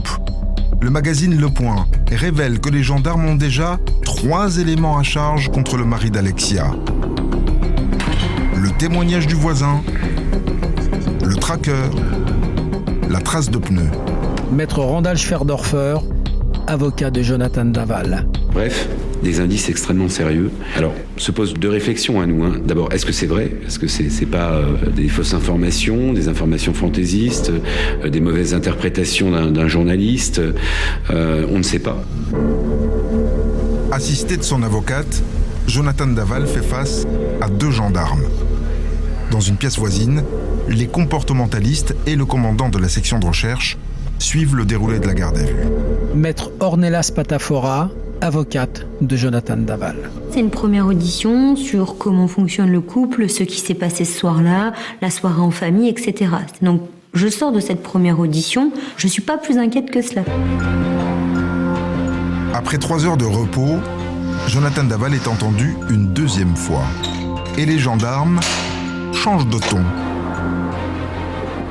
[0.82, 5.78] Le magazine Le Point révèle que les gendarmes ont déjà trois éléments à charge contre
[5.78, 6.72] le mari d'Alexia.
[8.56, 9.84] Le témoignage du voisin,
[11.24, 11.92] le tracker,
[13.12, 13.92] la trace de pneus.
[14.52, 15.98] Maître Randall Schwerdorfer,
[16.66, 18.26] avocat de Jonathan Daval.
[18.54, 18.90] Bref,
[19.24, 20.52] des indices extrêmement sérieux.
[20.76, 22.44] Alors, se pose deux réflexions à nous.
[22.44, 22.54] hein.
[22.66, 23.52] D'abord, est-ce que c'est vrai?
[23.66, 27.52] Est-ce que c'est c'est pas euh, des fausses informations, des informations fantaisistes,
[28.04, 30.40] euh, des mauvaises interprétations d'un d'un journaliste?
[31.10, 32.04] Euh, On ne sait pas.
[33.92, 35.22] Assisté de son avocate,
[35.68, 37.06] Jonathan Daval fait face
[37.42, 38.24] à deux gendarmes.
[39.32, 40.24] Dans une pièce voisine,
[40.68, 43.78] les comportementalistes et le commandant de la section de recherche
[44.20, 45.56] suivent le déroulé de la garde à vue.
[46.16, 47.90] Maître Ornelas Patafora,
[48.24, 49.98] avocate de Jonathan Daval.
[50.32, 54.72] C'est une première audition sur comment fonctionne le couple, ce qui s'est passé ce soir-là,
[55.02, 56.32] la soirée en famille, etc.
[56.62, 56.82] Donc,
[57.14, 60.24] je sors de cette première audition, je suis pas plus inquiète que cela.
[62.54, 63.80] Après trois heures de repos,
[64.48, 66.86] Jonathan Daval est entendu une deuxième fois.
[67.58, 68.40] Et les gendarmes
[69.14, 69.82] changent de ton.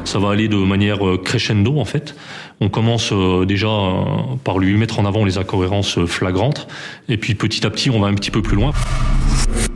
[0.04, 2.14] Ça va aller de manière crescendo en fait.
[2.62, 4.04] On commence euh, déjà euh,
[4.44, 6.68] par lui mettre en avant les incohérences euh, flagrantes,
[7.08, 8.70] et puis petit à petit on va un petit peu plus loin.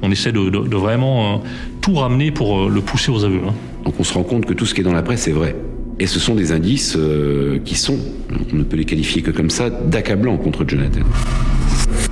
[0.03, 1.43] On essaie de, vraiment
[1.81, 3.41] tout ramener pour le pousser aux aveux.
[3.49, 3.55] hein.
[3.85, 5.57] Donc on se rend compte que tout ce qui est dans la presse est vrai.
[5.99, 6.97] Et ce sont des indices
[7.65, 7.99] qui sont,
[8.53, 11.01] on ne peut les qualifier que comme ça, d'accablants contre Jonathan.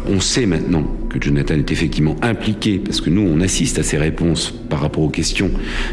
[0.06, 3.96] On sait maintenant que Jonathan est effectivement impliqué, parce que nous, on assiste à ses
[3.96, 5.50] réponses par rapport aux questions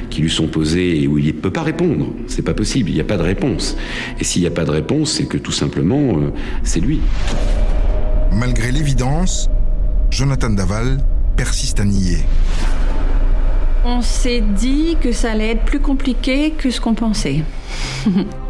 [0.09, 2.07] qui lui sont posées et où il ne peut pas répondre.
[2.27, 3.77] C'est pas possible, il n'y a pas de réponse.
[4.19, 6.31] Et s'il n'y a pas de réponse, c'est que tout simplement, euh,
[6.63, 6.99] c'est lui.
[8.33, 9.49] Malgré l'évidence,
[10.09, 10.97] Jonathan Daval
[11.37, 12.17] persiste à nier.
[13.85, 17.43] On s'est dit que ça allait être plus compliqué que ce qu'on pensait.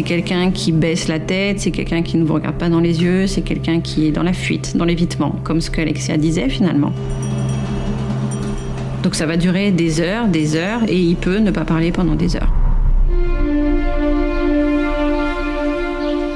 [0.00, 3.02] C'est quelqu'un qui baisse la tête, c'est quelqu'un qui ne vous regarde pas dans les
[3.02, 6.90] yeux, c'est quelqu'un qui est dans la fuite, dans l'évitement, comme ce qu'Alexia disait finalement.
[9.02, 12.14] Donc ça va durer des heures, des heures, et il peut ne pas parler pendant
[12.14, 12.50] des heures.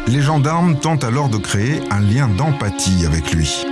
[0.08, 3.64] Les gendarmes tentent alors de créer un lien d'empathie avec lui.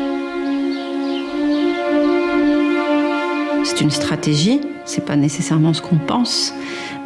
[3.65, 6.53] C'est une stratégie c'est pas nécessairement ce qu'on pense,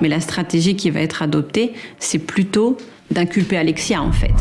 [0.00, 2.76] mais la stratégie qui va être adoptée, c'est plutôt
[3.10, 4.34] d'inculper Alexia en fait.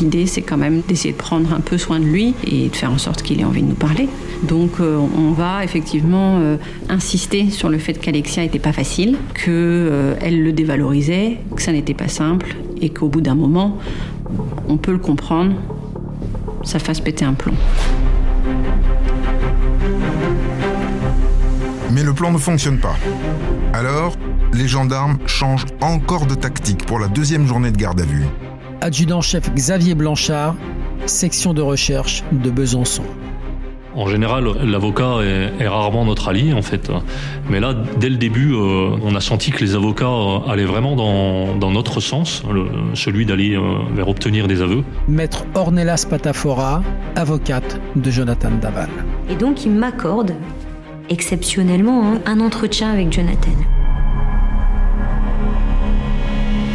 [0.00, 2.90] L'idée, c'est quand même d'essayer de prendre un peu soin de lui et de faire
[2.90, 4.08] en sorte qu'il ait envie de nous parler.
[4.42, 6.56] Donc, euh, on va effectivement euh,
[6.88, 11.94] insister sur le fait qu'Alexia n'était pas facile, qu'elle euh, le dévalorisait, que ça n'était
[11.94, 13.78] pas simple et qu'au bout d'un moment,
[14.68, 15.52] on peut le comprendre,
[16.64, 17.54] ça fasse péter un plomb.
[21.94, 22.96] Mais le plan ne fonctionne pas.
[23.72, 24.16] Alors,
[24.52, 28.24] les gendarmes changent encore de tactique pour la deuxième journée de garde à vue.
[28.80, 30.56] Adjudant-chef Xavier Blanchard,
[31.06, 33.04] section de recherche de Besançon.
[33.94, 36.90] En général, l'avocat est, rarement notre allié, en fait.
[37.48, 40.96] Mais là, dès le début, euh, on a senti que les avocats euh, allaient vraiment
[40.96, 42.42] dans, notre sens,
[42.94, 44.82] celui d'aller euh, vers obtenir des aveux.
[45.06, 46.82] Maître Ornelas Patafora,
[47.14, 48.90] avocate de Jonathan Daval.
[49.30, 50.34] Et donc, il m'accorde,
[51.08, 53.50] exceptionnellement, hein, un entretien avec Jonathan.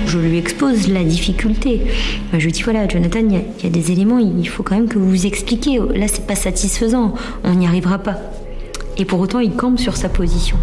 [0.10, 1.82] je lui expose la difficulté.
[2.34, 4.98] Je lui dis voilà, Jonathan, il y, a des éléments, il faut quand même que
[4.98, 5.80] vous vous expliquiez.
[5.94, 7.14] Là, c'est pas satisfaisant,
[7.44, 8.18] on n'y arrivera pas.
[8.98, 10.58] Et pour autant, il campe sur sa position.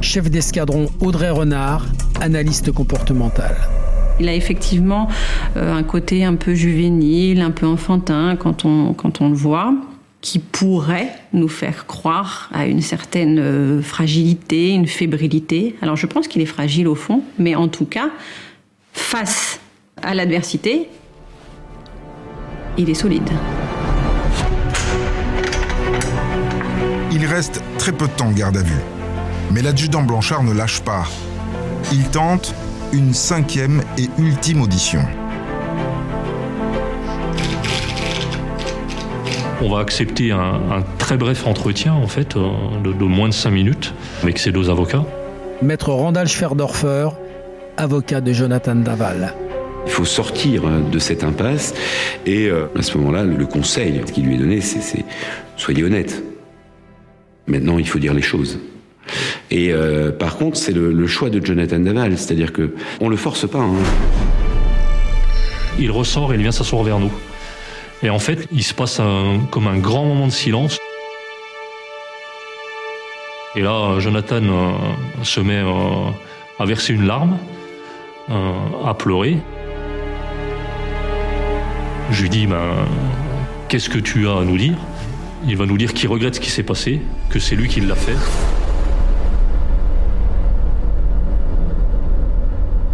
[0.00, 1.86] Chef d'escadron Audrey Renard,
[2.20, 3.54] analyste comportemental.
[4.18, 5.08] Il a effectivement
[5.56, 9.74] euh, un côté un peu juvénile, un peu enfantin quand on, quand on le voit
[10.24, 15.76] qui pourrait nous faire croire à une certaine euh, fragilité, une fébrilité.
[15.82, 18.08] Alors je pense qu'il est fragile au fond, mais en tout cas,
[18.94, 19.60] face
[20.02, 20.88] à l'adversité,
[22.78, 23.28] il est solide.
[27.12, 28.80] Il reste très peu de temps de garde à vue.
[29.52, 31.06] Mais l'adjudant Blanchard ne lâche pas.
[31.92, 32.54] Il tente
[32.94, 35.02] une cinquième et ultime audition.
[39.64, 42.50] On va accepter un, très bref entretien, en fait, euh,
[42.84, 45.06] de, moins de 5 minutes avec ces deux avocats.
[45.62, 47.08] Maître Randall Schwerdorfer,
[47.78, 49.32] avocat de Jonathan Daval.
[49.86, 51.72] Il faut sortir hein, de cette impasse
[52.26, 55.02] et euh, à ce moment-là, le conseil qui lui est donné, c'est
[55.56, 56.22] soyez honnête.
[57.46, 58.58] Maintenant, il faut dire les choses.
[59.50, 63.48] Et euh, par contre, c'est le, choix de Jonathan Daval, c'est-à-dire que on le force
[63.48, 63.60] pas.
[63.60, 63.72] Hein.
[65.78, 67.12] Il ressort et il vient s'asseoir vers nous.
[68.02, 69.00] Et en fait, il se passe
[69.50, 70.78] comme un grand moment de silence.
[73.56, 74.72] Et là, Jonathan euh,
[75.22, 76.10] se met euh,
[76.58, 77.38] à verser une larme,
[78.28, 78.52] euh,
[78.84, 79.36] à pleurer.
[82.10, 82.74] Je lui dis, ben,
[83.68, 84.76] qu'est-ce que tu as à nous dire?
[85.46, 87.94] Il va nous dire qu'il regrette ce qui s'est passé, que c'est lui qui l'a
[87.94, 88.16] fait.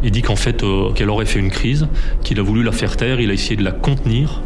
[0.03, 0.63] Il dit qu'en fait,
[0.95, 1.89] qu'elle aurait fait une crise,
[2.23, 4.43] qu'il a voulu la faire taire, il a essayé de la contenir,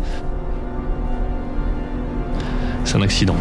[2.95, 3.37] un accident.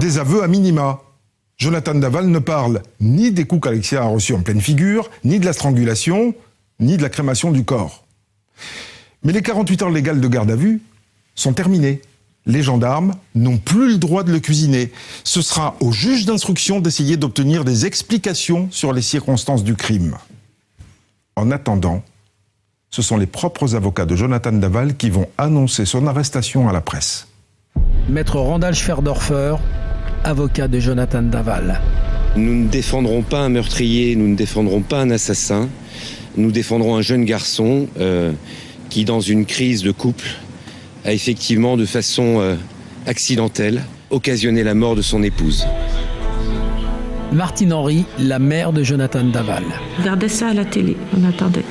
[0.00, 1.00] Des aveux à minima.
[1.58, 5.46] Jonathan Daval ne parle ni des coups qu'Alexia a reçus en pleine figure, ni de
[5.46, 6.34] la strangulation,
[6.80, 8.04] ni de la crémation du corps.
[9.22, 10.82] Mais les 48 heures légales de garde à vue
[11.34, 12.02] sont terminées.
[12.44, 14.92] Les gendarmes n'ont plus le droit de le cuisiner.
[15.24, 20.16] Ce sera au juge d'instruction d'essayer d'obtenir des explications sur les circonstances du crime.
[21.34, 22.02] En attendant,
[22.96, 26.80] ce sont les propres avocats de Jonathan Daval qui vont annoncer son arrestation à la
[26.80, 27.28] presse.
[28.08, 29.56] Maître Randall Schwerdorfer,
[30.24, 31.82] avocat de Jonathan Daval.
[32.36, 35.68] Nous ne défendrons pas un meurtrier, nous ne défendrons pas un assassin,
[36.38, 38.32] nous défendrons un jeune garçon euh,
[38.88, 40.28] qui, dans une crise de couple,
[41.04, 42.56] a effectivement, de façon euh,
[43.06, 45.66] accidentelle, occasionné la mort de son épouse.
[47.30, 49.64] Martine Henry, la mère de Jonathan Daval.
[49.98, 51.65] Regardez ça à la télé, on attendait.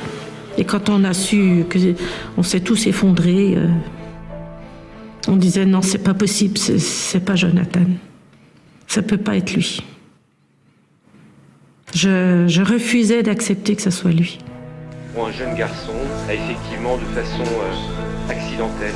[0.58, 1.78] Et quand on a su que
[2.38, 3.68] on s'est tous effondrés, euh,
[5.28, 7.86] on disait non, c'est pas possible, c'est pas Jonathan.
[8.88, 9.84] Ça peut pas être lui.
[11.94, 14.40] Je, refusais d'accepter que ce soit lui.
[15.14, 15.94] Pour un jeune garçon
[16.28, 18.94] a effectivement, de façon euh, accidentelle,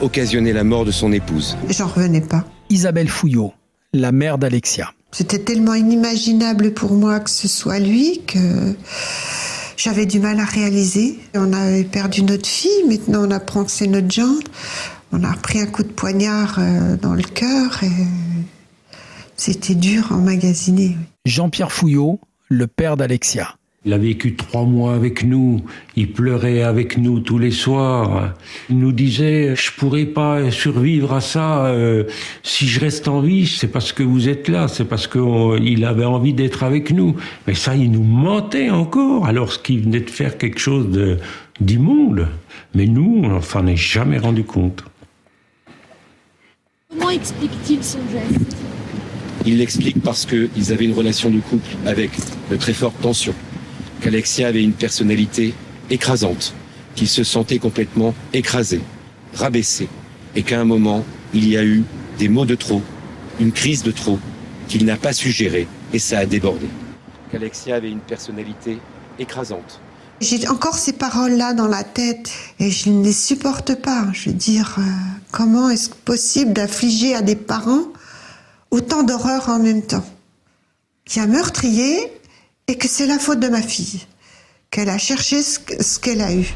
[0.00, 1.56] occasionné la mort de son épouse.
[1.68, 2.44] J'en revenais pas.
[2.70, 3.52] Isabelle Fouillot,
[3.92, 4.92] la mère d'Alexia.
[5.10, 8.74] C'était tellement inimaginable pour moi que ce soit lui que
[9.76, 11.18] j'avais du mal à réaliser.
[11.34, 14.42] On avait perdu notre fille, maintenant on apprend que c'est notre gendre.
[15.12, 18.06] On a pris un coup de poignard euh, dans le cœur et
[19.36, 20.96] c'était dur à emmagasiner.
[21.26, 23.56] Jean-Pierre Fouillot, le père d'Alexia.
[23.84, 25.60] Il a vécu trois mois avec nous.
[25.96, 28.32] Il pleurait avec nous tous les soirs.
[28.70, 32.04] Il nous disait, je pourrais pas survivre à ça euh,
[32.44, 33.44] si je reste en vie.
[33.44, 34.68] C'est parce que vous êtes là.
[34.68, 37.16] C'est parce qu'il avait envie d'être avec nous.
[37.48, 41.18] Mais ça, il nous mentait encore alors qu'il venait de faire quelque chose de,
[41.60, 42.28] d'immonde.
[42.76, 44.84] Mais nous, on s'en est jamais rendu compte.
[46.88, 48.56] Comment explique-t-il son geste?
[49.44, 52.12] Il l'explique parce qu'ils avaient une relation de couple avec
[52.48, 53.34] de très fortes tensions
[54.02, 55.54] qu'Alexia avait une personnalité
[55.88, 56.54] écrasante,
[56.94, 58.80] qu'il se sentait complètement écrasé,
[59.34, 59.88] rabaissé,
[60.34, 61.84] et qu'à un moment, il y a eu
[62.18, 62.82] des mots de trop,
[63.40, 64.18] une crise de trop,
[64.68, 66.66] qu'il n'a pas su gérer, et ça a débordé.
[67.30, 68.78] Qu'Alexia avait une personnalité
[69.18, 69.80] écrasante.
[70.20, 74.06] J'ai encore ces paroles-là dans la tête et je ne les supporte pas.
[74.12, 74.82] Je veux dire, euh,
[75.32, 77.86] comment est-ce possible d'affliger à des parents
[78.70, 80.04] autant d'horreur en même temps?
[81.08, 82.08] Il y a meurtrier
[82.72, 84.00] et que c'est la faute de ma fille,
[84.70, 86.54] qu'elle a cherché ce qu'elle a eu.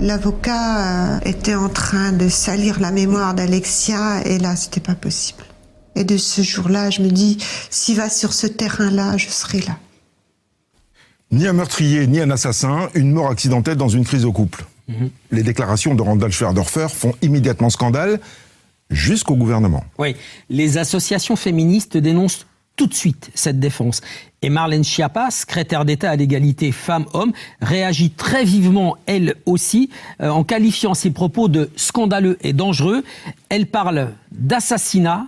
[0.00, 5.44] L'avocat euh, était en train de salir la mémoire d'Alexia et là, c'était pas possible.
[5.94, 7.38] Et de ce jour-là, je me dis,
[7.70, 9.78] s'il va sur ce terrain-là, je serai là.
[11.30, 14.66] Ni un meurtrier, ni un assassin, une mort accidentelle dans une crise au couple.
[14.88, 15.08] Mhm.
[15.30, 18.20] Les déclarations de Randall Schwerdorfer font immédiatement scandale
[18.90, 19.84] jusqu'au gouvernement.
[19.96, 20.16] Oui,
[20.50, 22.44] les associations féministes dénoncent
[22.80, 24.00] tout de suite cette défense.
[24.40, 29.90] Et Marlène Schiappa, secrétaire d'État à l'égalité femmes-hommes, réagit très vivement, elle aussi,
[30.22, 33.04] euh, en qualifiant ses propos de scandaleux et dangereux.
[33.50, 35.26] Elle parle d'assassinat,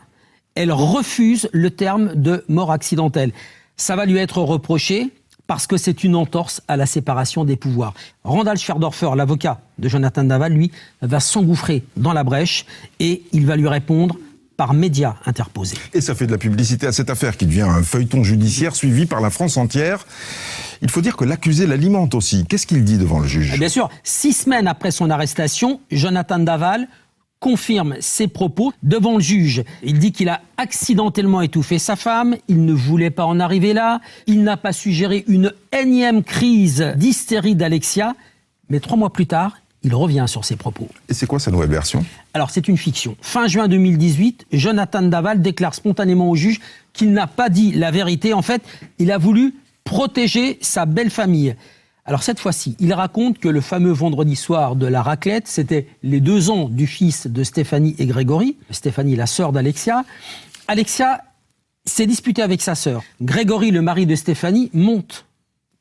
[0.55, 3.33] elle refuse le terme de mort accidentelle.
[3.77, 5.11] Ça va lui être reproché
[5.47, 7.93] parce que c'est une entorse à la séparation des pouvoirs.
[8.25, 10.71] Randall Schwerdorfer, l'avocat de Jonathan Daval, lui,
[11.03, 12.65] va s'engouffrer dans la brèche
[12.99, 14.17] et il va lui répondre
[14.63, 15.77] par médias interposés.
[15.93, 19.07] Et ça fait de la publicité à cette affaire qui devient un feuilleton judiciaire suivi
[19.07, 20.07] par la France entière.
[20.83, 22.45] Il faut dire que l'accusé l'alimente aussi.
[22.49, 23.59] Qu'est-ce qu'il dit devant le juge?
[23.59, 26.87] Bien sûr, six semaines après son arrestation, Jonathan Daval
[27.41, 29.65] confirme ses propos devant le juge.
[29.83, 34.01] Il dit qu'il a accidentellement étouffé sa femme, il ne voulait pas en arriver là,
[34.29, 38.15] il n'a pas su gérer une énième crise d'hystérie d'Alexia,
[38.69, 40.89] mais trois mois plus tard, il revient sur ses propos.
[41.09, 42.05] Et c'est quoi sa nouvelle version?
[42.35, 43.17] Alors c'est une fiction.
[43.21, 46.61] Fin juin 2018, Jonathan Daval déclare spontanément au juge
[46.93, 48.35] qu'il n'a pas dit la vérité.
[48.35, 48.63] En fait,
[48.99, 49.55] il a voulu
[49.85, 51.57] protéger sa belle famille.
[52.05, 56.21] Alors cette fois-ci, il raconte que le fameux vendredi soir de la raclette, c'était les
[56.21, 58.57] deux ans du fils de Stéphanie et Grégory.
[58.71, 60.05] Stéphanie, la sœur d'Alexia.
[60.67, 61.23] Alexia
[61.85, 63.03] s'est disputée avec sa sœur.
[63.21, 65.27] Grégory, le mari de Stéphanie, monte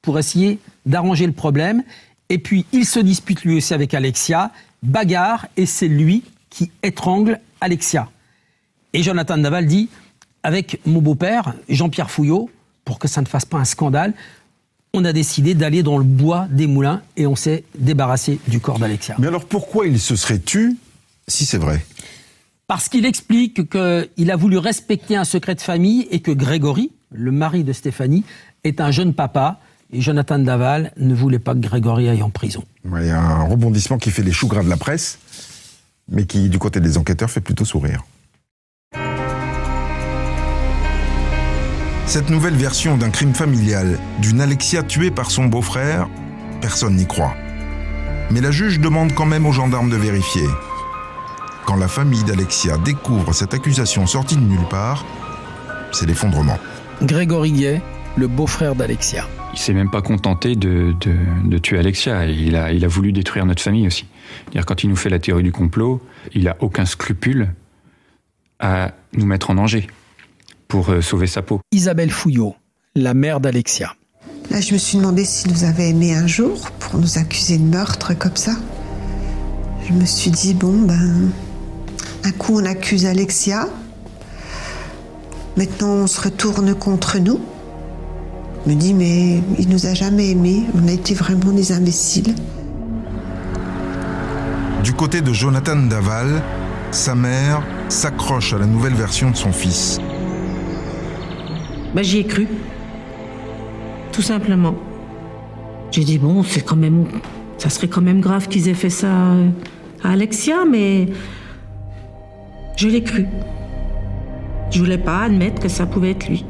[0.02, 1.84] pour essayer d'arranger le problème.
[2.32, 4.52] Et puis, il se dispute lui aussi avec Alexia,
[4.84, 8.10] bagarre, et c'est lui qui étrangle Alexia.
[8.94, 9.90] Et Jonathan Naval dit,
[10.42, 12.50] avec mon beau-père, Jean-Pierre Fouillot,
[12.86, 14.14] pour que ça ne fasse pas un scandale,
[14.94, 18.80] on a décidé d'aller dans le bois des moulins et on s'est débarrassé du corps
[18.80, 19.16] d'Alexia.
[19.20, 20.78] Mais alors pourquoi il se serait tu
[21.28, 21.86] si c'est vrai?
[22.66, 27.34] Parce qu'il explique qu'il a voulu respecter un secret de famille et que Grégory, le
[27.34, 28.24] mari de Stéphanie,
[28.64, 29.60] est un jeune papa.
[29.94, 32.64] Et Jonathan Daval ne voulait pas que Grégory aille en prison.
[32.86, 35.20] Il y a un rebondissement qui fait les choux gras de la presse,
[36.10, 38.04] mais qui, du côté des enquêteurs, fait plutôt sourire.
[42.06, 46.08] Cette nouvelle version d'un crime familial, d'une Alexia tuée par son beau-frère,
[46.62, 47.34] personne n'y croit.
[48.32, 50.48] Mais la juge demande quand même aux gendarmes de vérifier.
[51.66, 55.06] Quand la famille d'Alexia découvre cette accusation sortie de nulle part,
[55.92, 56.58] c'est l'effondrement.
[57.02, 57.82] Grégory Gay,
[58.16, 59.26] le beau-frère d'Alexia.
[59.54, 62.26] Il s'est même pas contenté de, de, de, tuer Alexia.
[62.26, 64.06] Il a, il a voulu détruire notre famille aussi.
[64.54, 66.02] -dire quand il nous fait la théorie du complot,
[66.34, 67.54] il a aucun scrupule
[68.60, 69.88] à nous mettre en danger
[70.68, 71.60] pour euh, sauver sa peau.
[71.72, 72.56] Isabelle Fouillot,
[72.96, 73.96] la mère d'Alexia.
[74.50, 77.64] Là, je me suis demandé s'il nous avait aimé un jour pour nous accuser de
[77.64, 78.54] meurtre comme ça.
[79.88, 81.32] Je me suis dit, bon, ben,
[82.24, 83.68] un coup on accuse Alexia,
[85.58, 87.40] maintenant on se retourne contre nous.
[88.66, 92.36] Me dis, mais il nous a jamais aimés, on a été vraiment des imbéciles.
[94.84, 96.44] Du côté de Jonathan Daval,
[96.92, 100.00] sa mère s'accroche à la nouvelle version de son fils.
[101.96, 102.48] Ben, j'y ai cru.
[104.12, 104.76] Tout simplement.
[105.90, 107.06] J'ai dit, bon, c'est quand même.
[107.58, 109.10] Ça serait quand même grave qu'ils aient fait ça
[110.04, 111.08] à Alexia, mais.
[112.78, 113.26] Je l'ai cru.
[114.70, 116.46] Je voulais pas admettre que ça pouvait être lui.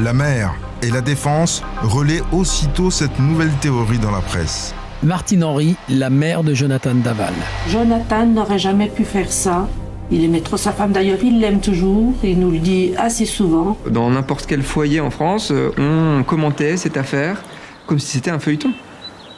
[0.00, 4.72] La mère et la défense relaient aussitôt cette nouvelle théorie dans la presse.
[5.02, 7.34] Martine Henry, la mère de Jonathan Daval.
[7.68, 9.68] Jonathan n'aurait jamais pu faire ça
[10.12, 13.76] Il aimait trop sa femme d'ailleurs, il l'aime toujours, il nous le dit assez souvent.
[13.90, 17.42] Dans n'importe quel foyer en France, euh, on commentait cette affaire
[17.88, 18.70] comme si c'était un feuilleton.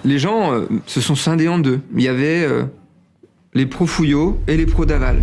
[0.05, 1.81] Les gens euh, se sont scindés en deux.
[1.97, 2.65] Il y avait euh,
[3.55, 5.23] les pro-Fouillot et les pro-Daval.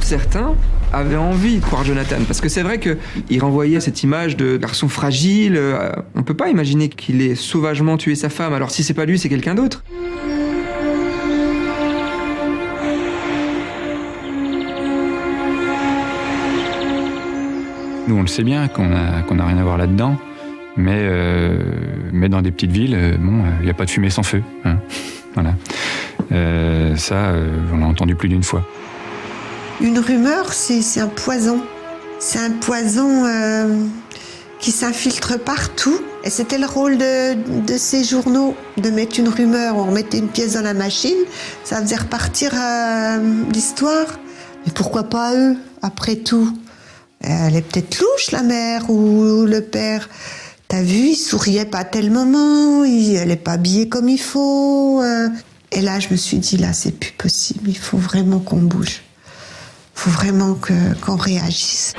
[0.00, 0.54] Certains
[0.92, 4.88] avaient envie de croire Jonathan, parce que c'est vrai qu'il renvoyait cette image de garçon
[4.88, 5.60] fragile.
[6.14, 9.18] On peut pas imaginer qu'il ait sauvagement tué sa femme, alors si c'est pas lui,
[9.18, 9.82] c'est quelqu'un d'autre.
[18.08, 20.16] Nous, on le sait bien qu'on n'a rien à voir là-dedans,
[20.76, 21.58] mais, euh,
[22.12, 24.42] mais dans des petites villes, euh, bon, il n'y a pas de fumée sans feu.
[24.64, 24.76] hein.
[25.34, 25.54] Voilà.
[26.32, 28.66] Euh, ça, euh, on l'a entendu plus d'une fois.
[29.80, 31.60] Une rumeur, c'est un poison.
[32.18, 33.76] C'est un poison euh,
[34.58, 36.00] qui s'infiltre partout.
[36.24, 39.76] Et c'était le rôle de, ces journaux, de mettre une rumeur.
[39.76, 41.18] On mettait une pièce dans la machine,
[41.62, 44.18] ça faisait repartir euh, l'histoire.
[44.64, 46.56] Mais pourquoi pas eux, après tout?
[47.20, 50.08] Elle est peut-être louche, la mère ou le père.
[50.68, 55.00] T'as vu, il souriait pas à tel moment, il, elle pas habillée comme il faut.
[55.02, 55.28] euh.
[55.70, 59.02] Et là, je me suis dit, là, c'est plus possible, il faut vraiment qu'on bouge.
[59.96, 60.56] Il faut vraiment
[61.00, 61.94] qu'on réagisse.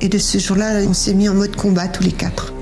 [0.00, 2.52] Et de ce jour-là, on s'est mis en mode combat tous les quatre.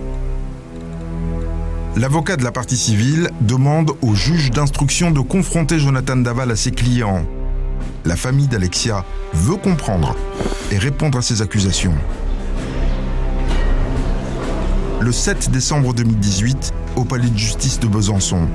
[1.95, 6.71] L'avocat de la partie civile demande au juge d'instruction de confronter Jonathan Daval à ses
[6.71, 7.27] clients.
[8.07, 9.05] La famille d'Alexia
[9.35, 10.17] veut comprendre
[10.73, 11.95] et répondre à ses accusations.
[15.01, 18.49] Le 7 décembre 2018, au palais de justice de Besançon,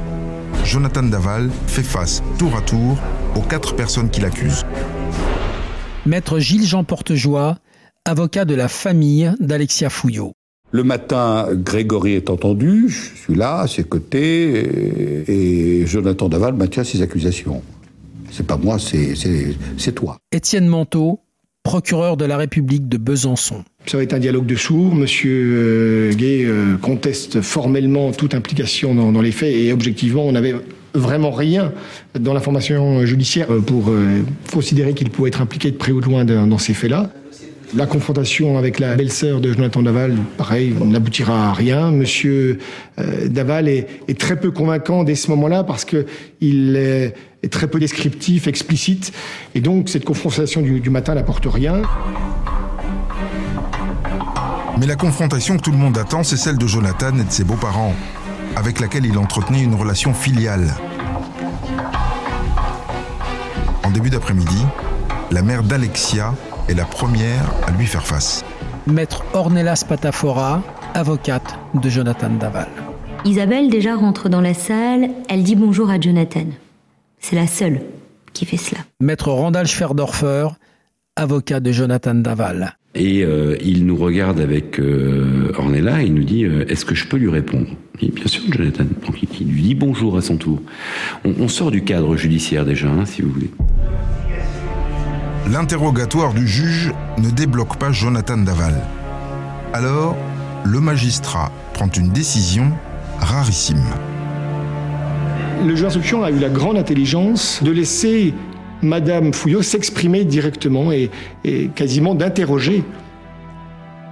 [0.66, 2.98] Jonathan Daval fait face tour à tour
[3.36, 4.66] aux quatre personnes qui l'accusent.
[6.06, 7.58] Maître Gilles-Jean Portejoie,
[8.06, 10.34] avocat de la famille d'Alexia Fouillot.
[10.72, 16.54] Le matin, Grégory est entendu, je suis là, à ses côtés, et, et Jonathan Daval
[16.54, 17.62] maintient ses accusations.
[18.32, 20.18] C'est pas moi, c'est- c'est c'est toi.
[20.32, 21.20] Étienne Manteau,
[21.64, 23.64] procureur de la République de Besançon.
[23.86, 24.96] Ça va être un dialogue de sourds.
[24.96, 30.32] Monsieur euh, Gay euh, conteste formellement toute implication dans, dans les faits et objectivement, on
[30.32, 30.56] n'avait
[30.94, 31.72] vraiment rien
[32.20, 36.06] dans l'information judiciaire euh, pour euh, considérer qu'il pouvait être impliqué de près ou de
[36.06, 37.10] loin dans, ces faits-là.
[37.76, 41.92] La confrontation avec la belle-sœur de Jonathan Daval, pareil, n'aboutira à rien.
[41.92, 42.60] Monsieur
[43.00, 46.06] euh, Daval est, très peu convaincant dès ce moment-là parce que
[46.42, 47.14] il est,
[47.50, 49.14] très peu descriptif, explicite,
[49.56, 51.82] et donc cette confrontation du matin n'apporte rien.
[54.82, 57.44] Mais la confrontation que tout le monde attend, c'est celle de Jonathan et de ses
[57.44, 57.94] beaux-parents,
[58.56, 60.74] avec laquelle il entretenait une relation filiale.
[63.84, 64.66] En début d'après-midi,
[65.32, 66.34] la mère d'Alexia
[66.70, 68.44] est la première à lui faire face.
[68.88, 70.62] Maître Ornelas Patafora,
[70.94, 72.70] avocate de Jonathan Daval.
[73.26, 76.46] Isabelle déjà rentre dans la salle, elle dit bonjour à Jonathan.
[77.20, 77.82] C'est la seule
[78.34, 78.82] qui fait cela.
[79.00, 80.48] Maître Randall Schwerdorfer,
[81.16, 82.78] avocat de Jonathan Daval.
[82.94, 86.94] Et euh, il nous regarde avec euh, Ornella et il nous dit euh, Est-ce que
[86.94, 87.68] je peux lui répondre?
[88.02, 88.84] Et bien sûr, Jonathan.
[89.06, 90.62] Donc il, il lui dit bonjour à son tour.
[91.24, 93.50] On, on sort du cadre judiciaire déjà, hein, si vous voulez.
[95.50, 98.76] L'interrogatoire du juge ne débloque pas Jonathan Daval.
[99.74, 100.18] Alors,
[100.66, 102.72] le magistrat prend une décision
[103.20, 103.84] rarissime.
[105.66, 108.34] Le juge d'instruction a eu la grande intelligence de laisser
[108.82, 111.10] Madame Fouillot s'exprimer directement et,
[111.76, 112.84] quasiment d'interroger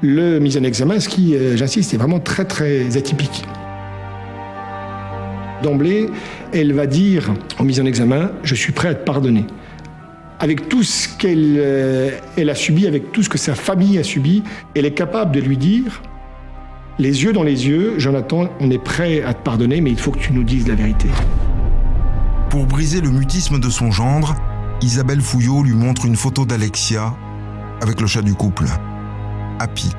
[0.02, 3.44] le mis en examen, ce qui, euh, j'insiste, est vraiment très très atypique.
[5.62, 6.08] D'emblée,
[6.54, 9.46] elle va dire au mis en examen Je suis prêt à te pardonner.
[10.40, 14.04] Avec tout ce qu'elle euh, elle a subi, avec tout ce que sa famille a
[14.04, 14.42] subi,
[14.74, 16.02] elle est capable de lui dire
[17.00, 20.12] les yeux dans les yeux, Jonathan, on est prêt à te pardonner, mais il faut
[20.12, 21.08] que tu nous dises la vérité.
[22.50, 24.36] Pour briser le mutisme de son gendre,
[24.82, 27.14] Isabelle Fouillot lui montre une photo d'Alexia
[27.82, 28.66] avec le chat du couple,
[29.60, 29.90] Happy.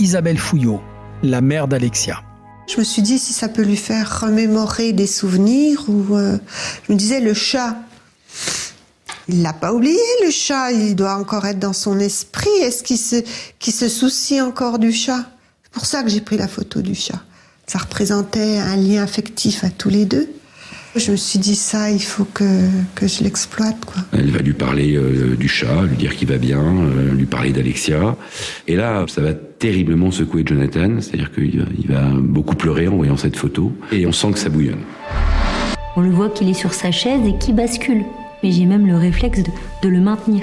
[0.00, 0.82] Isabelle Fouillot,
[1.22, 2.22] la mère d'Alexia.
[2.68, 6.38] Je me suis dit si ça peut lui faire remémorer des souvenirs ou euh,
[6.86, 7.76] je me disais le chat.
[9.28, 12.50] Il l'a pas oublié le chat, il doit encore être dans son esprit.
[12.62, 13.22] Est-ce qu'il se,
[13.60, 15.24] qu'il se soucie encore du chat?
[15.62, 17.22] C'est pour ça que j'ai pris la photo du chat.
[17.68, 20.28] Ça représentait un lien affectif à tous les deux.
[20.96, 22.44] Je me suis dit ça, il faut que,
[22.94, 24.02] que je l'exploite quoi.
[24.12, 27.52] Elle va lui parler euh, du chat, lui dire qu'il va bien, euh, lui parler
[27.52, 28.16] d'Alexia.
[28.66, 33.36] Et là, ça va terriblement secouer Jonathan, c'est-à-dire qu'il va- beaucoup pleurer en voyant cette
[33.36, 33.72] photo.
[33.92, 34.80] Et on sent que ça bouillonne.
[35.96, 38.02] On le voit qu'il est sur sa chaise et qu'il bascule.
[38.42, 39.50] Mais j'ai même le réflexe de,
[39.82, 40.42] de le maintenir.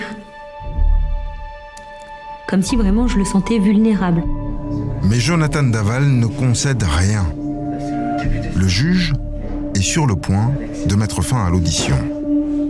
[2.47, 4.24] Comme si vraiment je le sentais vulnérable.
[5.10, 7.26] Mais Jonathan Daval ne concède rien.
[8.56, 9.14] Le juge
[9.76, 10.51] est sur le point
[10.86, 11.95] de mettre fin à l'audition.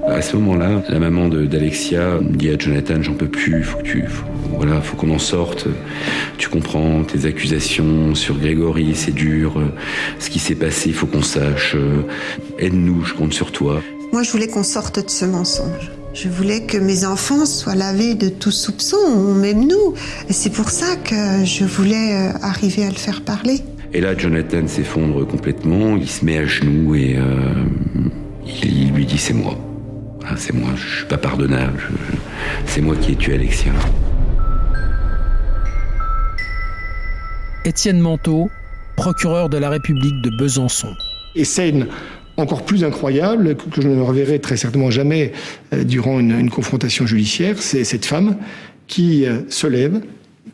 [0.08, 4.06] À ce moment-là, la maman d'Alexia dit à Jonathan, j'en peux plus, faut que tu,
[4.08, 4.26] faut,
[4.58, 5.68] voilà, faut qu'on en sorte.
[6.38, 9.62] Tu comprends tes accusations sur Grégory, c'est dur.
[10.20, 11.78] Ce qui s'est passé, il faut qu'on sache.
[12.60, 13.82] Aide-nous, je compte sur toi.
[14.12, 15.92] Moi, je voulais qu'on sorte de ce mensonge.
[16.14, 19.96] Je voulais que mes enfants soient lavés de tout soupçon, même nous.
[20.30, 23.62] Et c'est pour ça que je voulais euh, arriver à le faire parler.
[23.96, 27.54] Et là, Jonathan s'effondre complètement, il se met à genoux et euh,
[28.44, 29.56] il, lui dit c'est moi.
[30.36, 31.80] c'est moi, je suis pas pardonnable,
[32.66, 33.72] c'est moi qui ai tué Alexia.
[37.66, 38.50] Étienne Manteau,
[38.96, 40.92] procureur de la République de Besançon.
[41.36, 41.86] Et scène
[42.36, 45.34] encore plus incroyable, que je ne reverrai très certainement jamais
[45.72, 48.38] euh, durant une, confrontation judiciaire, c'est cette femme
[48.88, 50.02] qui euh, se lève,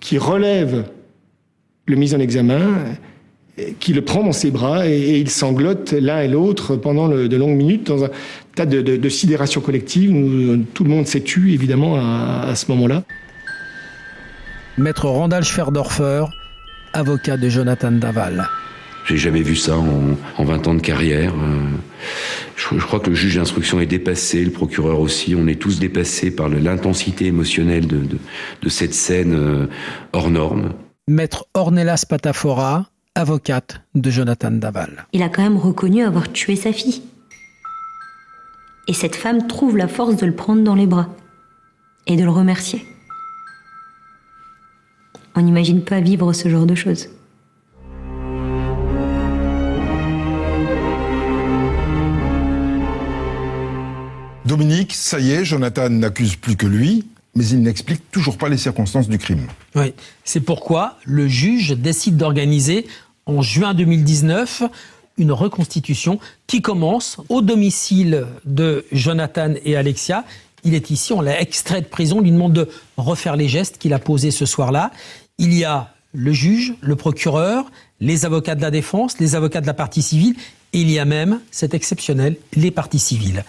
[0.02, 0.84] qui relève
[1.86, 2.60] le mis en examen,
[3.80, 7.58] qui le prend dans ses bras et, ils sanglotent l'un et l'autre pendant de longues
[7.58, 8.10] minutes dans un
[8.56, 10.12] tas de, sidération collective.
[10.74, 13.04] tout le monde s'est tu évidemment à, ce moment-là.
[14.78, 16.26] Maître Randall Schwerdorfer,
[16.94, 18.48] avocat de Jonathan Daval.
[19.06, 21.34] J'ai jamais vu ça en, 20 ans de carrière.
[21.34, 21.66] Euh,
[22.56, 25.34] je, crois que le juge d'instruction est dépassé, le procureur aussi.
[25.36, 29.66] On est tous dépassés par l'intensité émotionnelle de, cette scène euh,
[30.14, 30.74] hors norme.
[31.08, 32.86] Maître Ornelas Patafora,
[33.20, 35.06] avocate de Jonathan Daval.
[35.14, 37.04] Il a quand même reconnu avoir tué sa fille.
[38.88, 41.10] Et cette femme trouve la force de le prendre dans les bras
[42.08, 42.86] et de le remercier.
[45.36, 47.10] On n'imagine pas vivre ce genre de choses.
[54.46, 57.06] Dominique, ça y est, Jonathan n'accuse plus que lui,
[57.36, 59.46] mais il n'explique toujours pas les circonstances du crime.
[59.76, 59.94] Oui,
[60.24, 62.88] c'est pourquoi le juge décide d'organiser
[63.30, 64.64] en juin 2019
[65.18, 70.24] une reconstitution qui commence au domicile de Jonathan et Alexia.
[70.64, 73.78] Il est ici, on l'a extrait de prison, on lui demande de refaire les gestes
[73.78, 74.92] qu'il a posés ce soir-là.
[75.38, 77.70] Il y a le juge, le procureur,
[78.00, 80.36] les avocats de la défense, les avocats de la partie civile
[80.74, 83.44] il y a même, c'est exceptionnel, les parties civiles.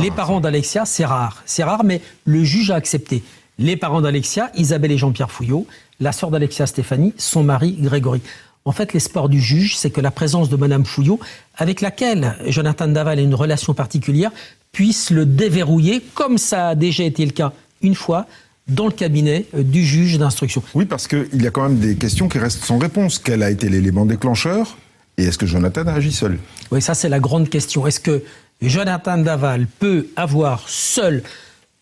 [0.00, 1.42] les parents d'Alexia, c'est rare.
[1.44, 3.22] C'est rare, mais le juge a accepté.
[3.58, 5.66] Les parents d'Alexia, Isabelle et Jean-Pierre Fouillot,
[6.00, 8.22] la sœur d'Alexia, Stéphanie, son mari, Grégory.
[8.64, 11.18] En fait, l'espoir du juge, c'est que la présence de Madame Fouillot,
[11.56, 14.30] avec laquelle Jonathan Daval a une relation particulière,
[14.70, 17.52] puisse le déverrouiller, comme ça a déjà été le cas
[17.82, 18.26] une fois,
[18.68, 20.62] dans le cabinet euh, du juge d'instruction.
[20.74, 23.18] Oui, parce qu'il y a quand même des questions qui restent sans réponse.
[23.18, 24.76] Quel a été l'élément déclencheur
[25.18, 26.38] et est-ce que Jonathan a agi seul?
[26.70, 27.86] Oui, ça c'est la grande question.
[27.86, 28.22] Est-ce que
[28.62, 31.22] Jonathan Daval peut avoir seul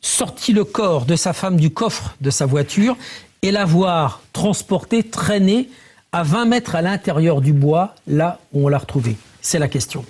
[0.01, 2.97] sorti le corps de sa femme du coffre de sa voiture
[3.43, 5.69] et l'avoir transporté, traîné
[6.13, 10.05] à 20 mètres à l'intérieur du bois, là où on l'a retrouvé C'est la question.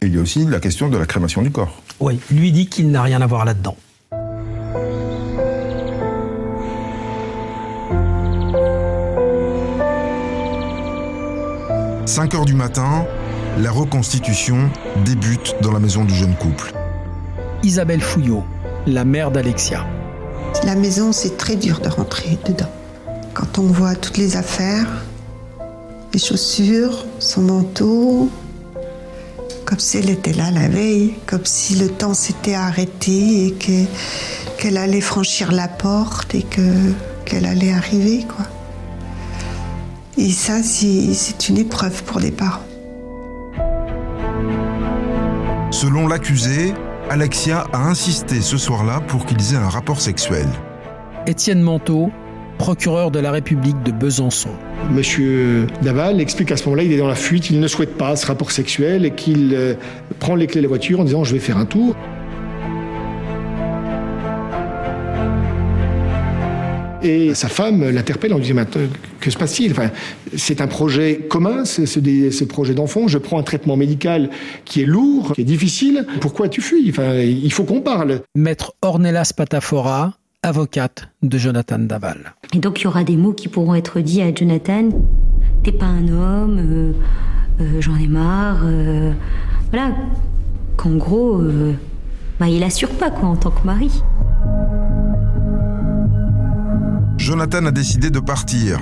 [0.00, 1.82] Et il y a aussi la question de la crémation du corps.
[2.00, 3.76] Oui, lui dit qu'il n'a rien à voir là-dedans.
[12.06, 13.06] 5 heures du matin,
[13.58, 14.70] la reconstitution
[15.04, 16.72] débute dans la maison du jeune couple.
[17.62, 18.44] Isabelle Fouillot,
[18.86, 19.86] la mère d'Alexia.
[20.64, 22.70] La maison, c'est très dur de rentrer dedans.
[23.34, 24.86] Quand on voit toutes les affaires,
[26.12, 28.28] les chaussures, son manteau,
[29.64, 33.52] comme si elle était là la veille, comme si le temps s'était arrêté et
[34.58, 36.42] qu'elle allait franchir la porte et
[37.24, 38.46] qu'elle allait arriver, quoi.
[40.18, 42.60] Et ça, c'est une épreuve pour les parents.
[45.70, 46.74] Selon l'accusé,
[47.08, 50.46] Alexia a insisté ce soir-là pour qu'ils aient un rapport sexuel.
[51.26, 52.10] Étienne Manteau,
[52.62, 54.50] procureur de la République de Besançon.
[54.92, 58.14] Monsieur Daval explique à ce moment-là, il est dans la fuite, il ne souhaite pas
[58.14, 59.74] ce rapport sexuel et qu'il euh,
[60.20, 61.96] prend les clés de la voiture en disant je vais faire un tour.
[67.02, 68.64] Et sa femme l'interpelle en lui disant
[69.18, 69.72] Que se passe-t-il?
[69.72, 69.90] Enfin,
[70.36, 73.08] C'est un projet commun, ce projet d'enfant.
[73.08, 74.30] Je prends un traitement médical
[74.64, 76.06] qui est lourd, qui est difficile.
[76.20, 76.86] Pourquoi tu fuis?
[76.90, 78.20] Enfin, Il faut qu'on parle.
[78.36, 82.34] Maître Ornelas Patafora, avocate de Jonathan Daval.
[82.52, 84.88] Et donc il y aura des mots qui pourront être dits à Jonathan
[85.62, 86.92] T'es pas un homme, euh,
[87.60, 88.62] euh, j'en ai marre.
[88.64, 89.12] Euh,
[89.70, 89.94] voilà.
[90.76, 91.40] Qu'en gros,
[92.40, 94.02] bah, il assure pas quoi en tant que mari.
[97.18, 98.80] Jonathan a décidé de partir,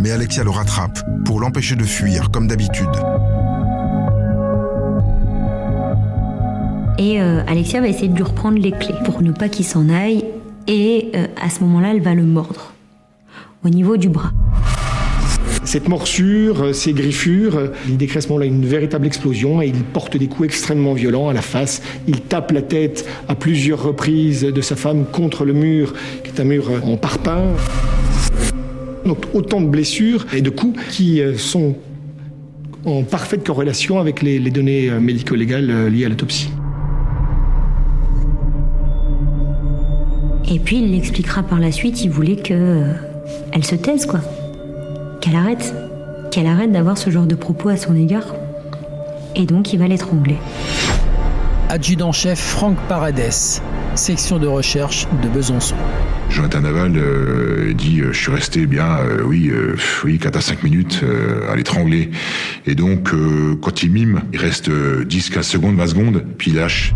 [0.00, 2.88] mais Alexia le rattrape pour l'empêcher de fuir, comme d'habitude.
[6.98, 9.88] Et euh, Alexia va essayer de lui reprendre les clés pour ne pas qu'il s'en
[9.88, 10.24] aille.
[10.66, 12.72] Et euh, à ce moment-là, elle va le mordre
[13.64, 14.32] au niveau du bras.
[15.64, 20.16] Cette morsure, ces griffures, il décrit à ce moment-là une véritable explosion et il porte
[20.16, 21.82] des coups extrêmement violents à la face.
[22.06, 25.92] Il tape la tête à plusieurs reprises de sa femme contre le mur,
[26.22, 27.54] qui est un mur en parpaing.
[29.06, 31.76] Donc autant de blessures et de coups qui euh, sont
[32.84, 36.50] en parfaite corrélation avec les, données euh, médico-légales euh, liées à l'autopsie.
[40.48, 42.92] Et puis il l'expliquera par la suite, il voulait que euh,
[43.52, 44.20] elle se taise quoi.
[45.20, 45.74] Qu'elle arrête.
[46.30, 48.34] Qu'elle arrête d'avoir ce genre de propos à son égard.
[49.34, 50.36] Et donc il va l'étrangler.
[51.68, 53.60] Adjudant-chef Franck Paradès,
[53.96, 55.74] section de recherche de Besançon.
[56.30, 60.40] Jonathan Naval euh, dit euh, je suis resté bien euh, oui euh, oui 4 à
[60.40, 62.10] 5 minutes euh, à l'étrangler
[62.66, 66.56] et donc euh, quand il mime il reste 10 15 secondes 20 secondes puis il
[66.56, 66.94] lâche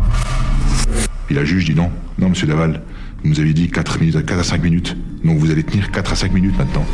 [1.26, 2.82] puis la juge dit non non monsieur Naval
[3.22, 6.12] vous nous avez dit 4 minutes 4 à 5 minutes donc vous allez tenir 4
[6.12, 6.84] à 5 minutes maintenant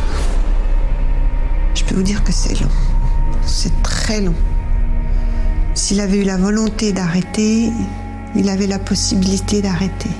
[1.75, 2.71] Je peux vous dire que c'est long.
[3.45, 4.35] C'est très long.
[5.75, 7.71] S'il avait eu la volonté d'arrêter,
[8.35, 10.11] il avait la possibilité d'arrêter.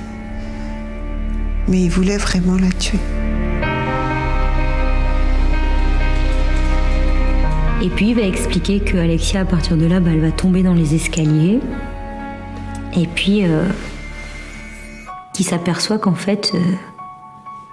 [1.67, 2.99] Mais il voulait vraiment la tuer.
[7.83, 10.63] Et puis il va expliquer que Alexia, à partir de là, bah, elle va tomber
[10.63, 11.59] dans les escaliers.
[12.95, 13.65] Et puis, euh,
[15.37, 16.59] qu'il s'aperçoit qu'en fait, euh,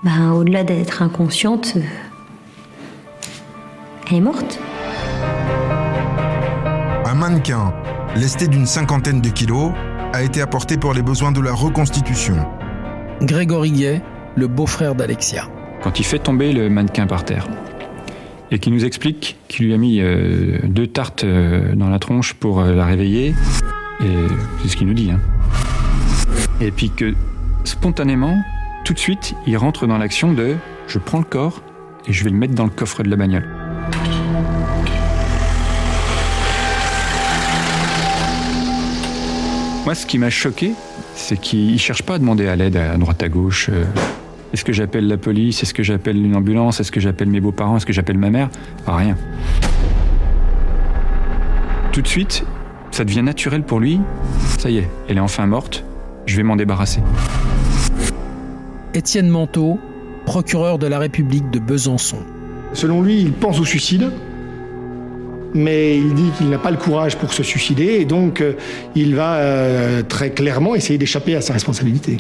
[0.03, 1.81] bah, au-delà d'être inconsciente, euh,
[4.11, 4.61] elle est morte.
[7.07, 7.73] Un mannequin,
[8.17, 9.73] lesté d'une cinquantaine de kilos,
[10.13, 12.37] a été apporté pour les besoins de la reconstitution.
[13.23, 14.03] Grégory Gay,
[14.37, 15.49] le beau-frère d'Alexia.
[15.83, 17.49] Quand il fait tomber le mannequin par terre
[18.51, 22.35] et qu'il nous explique qu'il lui a mis euh, deux tartes euh, dans la tronche
[22.35, 23.35] pour euh, la réveiller,
[24.01, 24.17] et
[24.61, 25.11] c'est ce qu'il nous dit.
[25.11, 25.21] hein.
[26.61, 27.15] Et puis que
[27.65, 28.43] spontanément,
[28.85, 30.57] tout de suite, il rentre dans l'action de
[30.87, 31.63] je prends le corps
[32.07, 33.47] et je vais le mettre dans le coffre de la bagnole.
[39.85, 40.73] Moi, ce qui m'a choqué,
[41.15, 43.69] c'est qu'il ne cherche pas à demander à l'aide à droite à gauche.
[43.71, 43.85] euh,
[44.55, 47.77] Est-ce que j'appelle la police Est-ce que j'appelle une ambulance Est-ce que j'appelle mes beaux-parents
[47.77, 48.49] Est-ce que j'appelle ma mère?
[48.87, 49.17] Pas rien.
[51.93, 52.45] Tout de suite,
[52.91, 54.01] ça devient naturel pour lui.
[54.59, 55.85] Ça y est, elle est enfin morte.
[56.27, 57.01] Je vais m'en débarrasser.
[58.95, 59.81] Étienne Manteau,
[60.25, 62.19] procureur de la République de Besançon.
[62.73, 64.13] Selon lui, il pense au suicide,
[65.53, 68.55] mais il dit qu'il n'a pas le courage pour se suicider et donc euh,
[68.95, 72.19] il va euh, très clairement essayer d'échapper à sa responsabilité.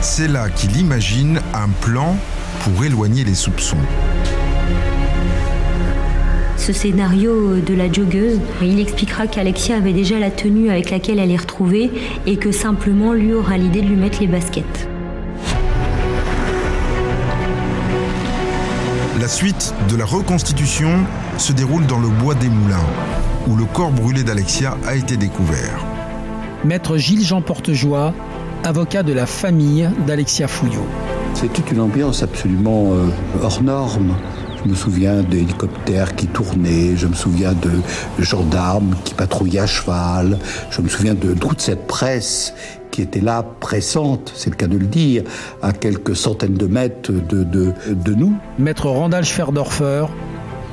[0.00, 2.16] C'est là qu'il imagine un plan
[2.60, 3.76] pour éloigner les soupçons.
[6.56, 11.30] Ce scénario de la joggeuse, il expliquera qu'Alexia avait déjà la tenue avec laquelle elle
[11.30, 11.92] est retrouvée
[12.26, 14.88] et que simplement lui aura l'idée de lui mettre les baskets.
[19.26, 20.88] La suite de la reconstitution
[21.36, 22.86] se déroule dans le bois des Moulins,
[23.48, 25.84] où le corps brûlé d'Alexia a été découvert.
[26.64, 28.14] Maître Gilles-Jean Portejoie,
[28.62, 30.86] avocat de la famille d'Alexia Fouillot.
[31.34, 33.08] C'est toute une ambiance absolument euh,
[33.42, 34.14] hors norme.
[34.66, 37.70] Je me souviens d'hélicoptères qui tournaient, je me souviens de
[38.18, 40.40] gendarmes qui patrouillaient à cheval,
[40.72, 42.52] je me souviens de toute cette presse
[42.90, 45.22] qui était là, pressante, c'est le cas de le dire,
[45.62, 48.34] à quelques centaines de mètres de, de, de nous.
[48.58, 50.06] Maître Randall Schwerdorfer,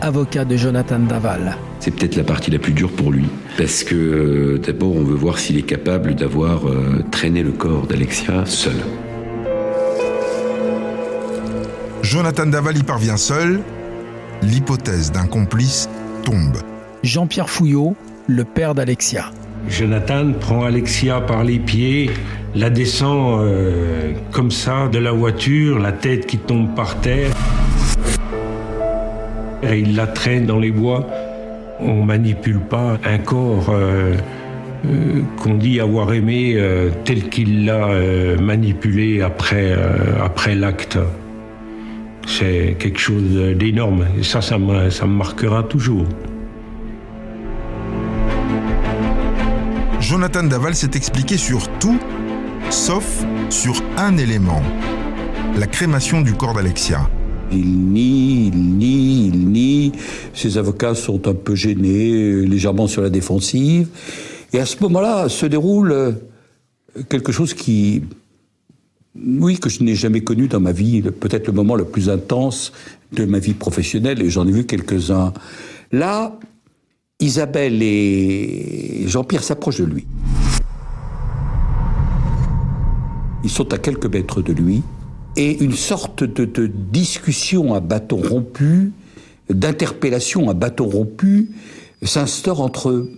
[0.01, 1.55] avocat de Jonathan Daval.
[1.79, 3.27] C'est peut-être la partie la plus dure pour lui.
[3.59, 7.85] Parce que euh, d'abord, on veut voir s'il est capable d'avoir euh, traîné le corps
[7.85, 8.73] d'Alexia seul.
[12.01, 13.61] Jonathan Daval y parvient seul.
[14.43, 15.89] L'hypothèse d'un complice
[16.25, 16.57] tombe.
[17.01, 17.95] Jean-Pierre Fouillot,
[18.27, 19.31] le père d'Alexia.
[19.69, 22.09] Jonathan prend Alexia par les pieds,
[22.53, 27.29] la descend euh, comme ça de la voiture, la tête qui tombe par terre.
[29.63, 31.07] Et il la traîne dans les bois.
[31.79, 34.15] On manipule pas un corps euh,
[34.85, 40.97] euh, qu'on dit avoir aimé euh, tel qu'il l'a euh, manipulé après, euh, après l'acte.
[42.25, 44.07] C'est quelque chose d'énorme.
[44.17, 46.05] Et ça, ça me, ça me marquera toujours.
[49.99, 51.97] Jonathan Daval s'est expliqué sur tout,
[52.69, 54.61] sauf sur un élément.
[55.57, 57.09] La crémation du corps d'Alexia.
[57.51, 59.91] Il nie, il nie, il nie.
[60.33, 63.87] Ses avocats sont un peu gênés, légèrement sur la défensive.
[64.51, 66.15] Et à ce moment-là se déroule
[67.09, 68.03] quelque chose qui,
[69.15, 72.71] oui, que je n'ai jamais connu dans ma vie, peut-être le moment le plus intense
[73.11, 75.33] de ma vie professionnelle, et j'en ai vu quelques-uns.
[75.91, 76.37] Là,
[77.19, 80.07] Isabelle et Jean-Pierre s'approchent de lui.
[83.43, 84.81] Ils sont à quelques mètres de lui,
[85.35, 88.91] et une sorte de, de discussion à bâton rompu
[89.49, 91.49] d'interpellation à bâton rompu
[92.01, 93.11] s'instaure entre eux.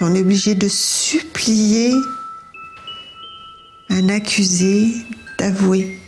[0.00, 1.92] On est obligé de supplier
[3.92, 4.86] un accusé
[5.38, 5.98] d'avouer.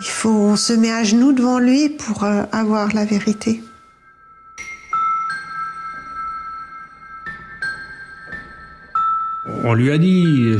[0.00, 3.62] Il faut, on se met à genoux devant lui pour euh, avoir la vérité.
[9.64, 10.58] On lui a dit, euh,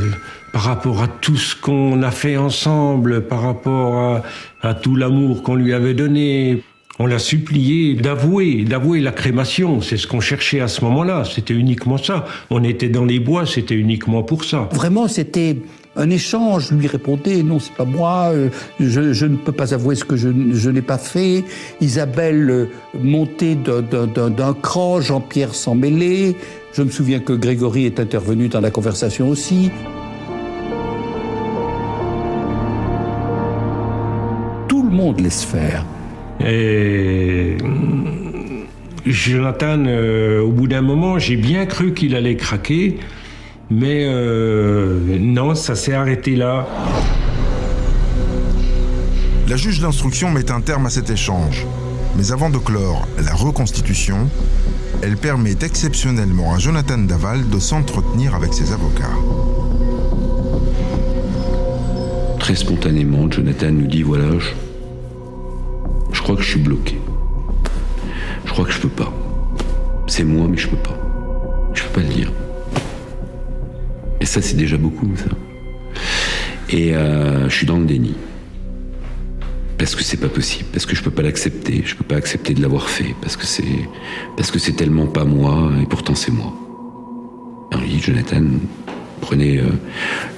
[0.53, 4.23] par rapport à tout ce qu'on a fait ensemble, par rapport à,
[4.63, 6.63] à tout l'amour qu'on lui avait donné,
[6.99, 9.81] on l'a supplié d'avouer, d'avouer la crémation.
[9.83, 11.25] C'est ce qu'on cherchait à ce moment-là.
[11.25, 12.25] C'était uniquement ça.
[12.49, 14.69] On était dans les bois, c'était uniquement pour ça.
[14.73, 15.59] Vraiment, c'était
[15.97, 16.71] un échange.
[16.73, 18.31] Lui répondait non, c'est pas moi.
[18.33, 18.49] euh,
[18.81, 20.29] Je, ne peux pas avouer ce que je,
[20.71, 21.45] n'ai pas fait.
[21.81, 22.67] Isabelle euh,
[23.01, 26.37] montait d'un- cran, Jean-Pierre s'en mêlait.
[26.73, 29.71] Je me souviens que Grégory est intervenu dans la conversation aussi.
[34.69, 35.85] Tout le monde laisse faire.
[36.45, 37.57] Et
[39.07, 42.99] Jonathan, euh, au bout d'un moment, j'ai bien cru qu'il allait craquer,
[43.71, 46.67] mais euh, non, ça s'est arrêté là.
[49.49, 51.67] La juge d'instruction met un terme à cet échange.
[52.17, 54.29] Mais avant de clore la reconstitution,
[55.03, 59.05] elle permet exceptionnellement à Jonathan Daval de s'entretenir avec ses avocats.
[62.39, 64.49] Très spontanément, Jonathan nous dit voilà, je,
[66.13, 66.99] je crois que je suis bloqué.
[68.47, 69.13] Je crois que je peux pas.
[70.07, 70.97] C'est moi, mais je peux pas.
[71.75, 72.33] Je peux pas le dire.
[74.27, 75.31] Ça, c'est déjà beaucoup, ça.
[76.69, 78.15] Et euh, je suis dans le déni.
[79.79, 82.55] Parce que c'est pas possible, parce que je peux pas l'accepter, je peux pas accepter
[82.55, 83.63] de l'avoir fait, parce que c'est
[84.37, 86.53] parce que c'est tellement pas moi, et pourtant c'est moi.
[87.71, 88.43] Alors il dit Jonathan,
[89.21, 89.67] prenez euh,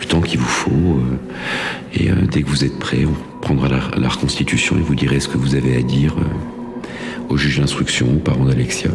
[0.01, 4.09] le temps qu'il vous faut, euh, et dès que vous êtes prêt, on prendra la,
[4.09, 6.15] reconstitution et vous direz ce que vous avez à dire
[7.29, 8.91] au juge d'instruction, aux parents d'Alexia.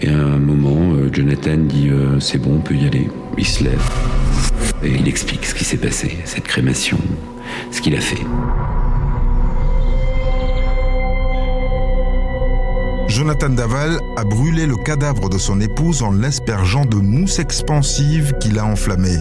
[0.00, 3.08] Et à un moment, euh, Jonathan dit euh, c'est bon, on peut y aller.
[3.38, 3.82] Il se lève
[4.82, 6.98] et il explique ce qui s'est passé, cette crémation,
[7.70, 8.22] ce qu'il a fait.
[13.08, 18.58] Jonathan Daval a brûlé le cadavre de son épouse en l'aspergeant de mousse expansive qu'il
[18.58, 19.18] a enflammée.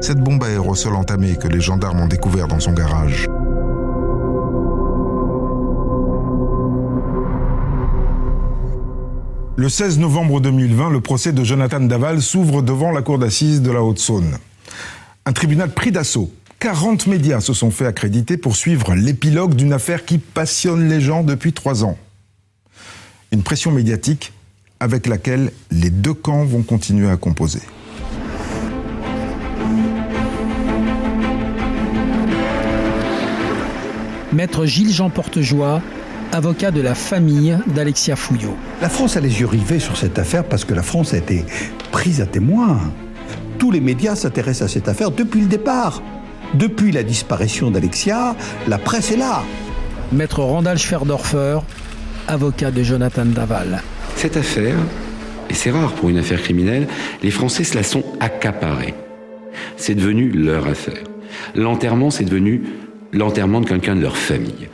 [0.00, 3.26] Cette bombe aérosol entamée que les gendarmes ont découvert dans son garage.
[9.58, 13.70] Le 16 novembre 2020, le procès de Jonathan Daval s'ouvre devant la cour d'assises de
[13.70, 14.36] la Haute-Saône.
[15.24, 16.30] Un tribunal pris d'assaut.
[16.58, 21.22] 40 médias se sont fait accréditer pour suivre l'épilogue d'une affaire qui passionne les gens
[21.22, 21.96] depuis trois ans.
[23.32, 24.34] Une pression médiatique
[24.78, 27.62] avec laquelle les deux camps vont continuer à composer.
[34.34, 35.80] Maître Gilles-Jean Portejoie,
[36.32, 38.56] avocat de la famille d'Alexia Fouillot.
[38.80, 41.44] La France a les yeux rivés sur cette affaire parce que la France a été
[41.92, 42.80] prise à témoin.
[43.58, 46.02] Tous les médias s'intéressent à cette affaire depuis le départ.
[46.54, 48.36] Depuis la disparition d'Alexia,
[48.68, 49.42] la presse est là.
[50.12, 51.58] Maître Randall Schwerdorfer,
[52.28, 53.82] avocat de Jonathan Daval.
[54.14, 54.76] Cette affaire,
[55.50, 56.86] et c'est rare pour une affaire criminelle,
[57.22, 58.94] les Français se la sont accaparés.
[59.76, 61.02] C'est devenu leur affaire.
[61.54, 62.62] L'enterrement, c'est devenu
[63.12, 64.68] l'enterrement de quelqu'un de leur famille.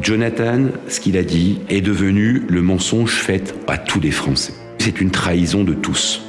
[0.00, 4.52] Jonathan, ce qu'il a dit, est devenu le mensonge fait à tous les Français.
[4.78, 6.22] C'est une trahison de tous.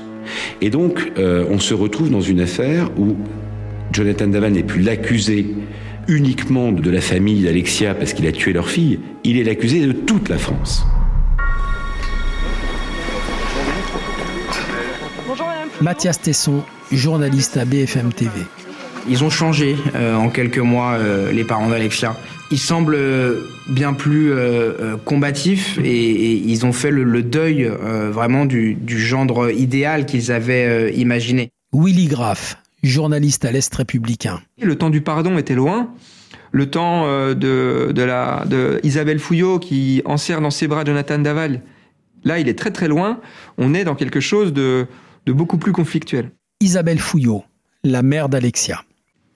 [0.61, 3.15] Et donc, euh, on se retrouve dans une affaire où
[3.91, 5.47] Jonathan Daval n'est plus l'accusé
[6.07, 9.91] uniquement de la famille d'Alexia parce qu'il a tué leur fille, il est l'accusé de
[9.91, 10.85] toute la France.
[15.81, 18.31] Mathias Tesson, journaliste à BFM TV.
[19.09, 22.15] Ils ont changé euh, en quelques mois, euh, les parents d'Alexia.
[22.51, 27.23] Ils semblent euh, bien plus euh, euh, combatifs et, et ils ont fait le, le
[27.23, 31.49] deuil euh, vraiment du, du gendre idéal qu'ils avaient euh, imaginé.
[31.73, 34.41] Willy Graff, journaliste à l'Est républicain.
[34.61, 35.91] Le temps du pardon était loin.
[36.51, 41.19] Le temps euh, de, de, la, de Isabelle Fouillot qui enserre dans ses bras Jonathan
[41.19, 41.61] Daval,
[42.23, 43.19] là, il est très très loin.
[43.57, 44.87] On est dans quelque chose de,
[45.25, 46.31] de beaucoup plus conflictuel.
[46.61, 47.43] Isabelle Fouillot,
[47.83, 48.81] la mère d'Alexia.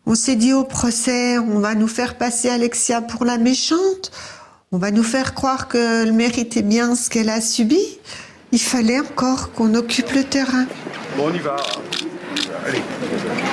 [0.05, 4.11] On s'est dit au procès, on va nous faire passer Alexia pour la méchante,
[4.73, 7.79] on va nous faire croire qu'elle méritait bien ce qu'elle a subi.
[8.51, 10.65] Il fallait encore qu'on occupe le terrain.
[11.15, 11.55] Bon, on y va.
[12.67, 12.81] Allez.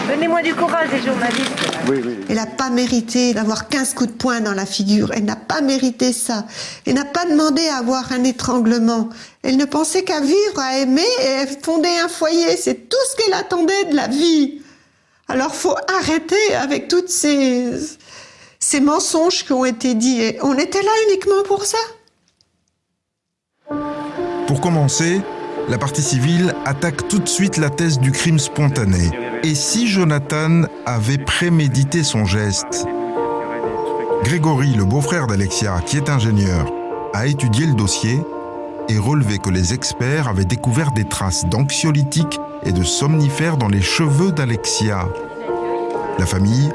[0.09, 1.53] Donnez-moi du courage, les journalistes.
[1.89, 2.19] Oui, oui.
[2.29, 5.13] Elle n'a pas mérité d'avoir 15 coups de poing dans la figure.
[5.15, 6.47] Elle n'a pas mérité ça.
[6.85, 9.09] Elle n'a pas demandé à avoir un étranglement.
[9.43, 12.57] Elle ne pensait qu'à vivre, à aimer et à fonder un foyer.
[12.57, 14.60] C'est tout ce qu'elle attendait de la vie.
[15.31, 17.71] Alors faut arrêter avec toutes ces,
[18.59, 20.35] ces mensonges qui ont été dits.
[20.43, 21.79] On était là uniquement pour ça.
[24.49, 25.21] Pour commencer,
[25.69, 29.13] la partie civile attaque tout de suite la thèse du crime spontané.
[29.45, 32.87] Et si Jonathan avait prémédité son geste?
[34.25, 36.73] Grégory, le beau-frère d'Alexia, qui est ingénieur,
[37.15, 38.19] a étudié le dossier
[38.89, 43.81] et relevé que les experts avaient découvert des traces d'anxiolytiques et de somnifères dans les
[43.81, 45.09] cheveux d'Alexia.
[46.19, 46.71] La famille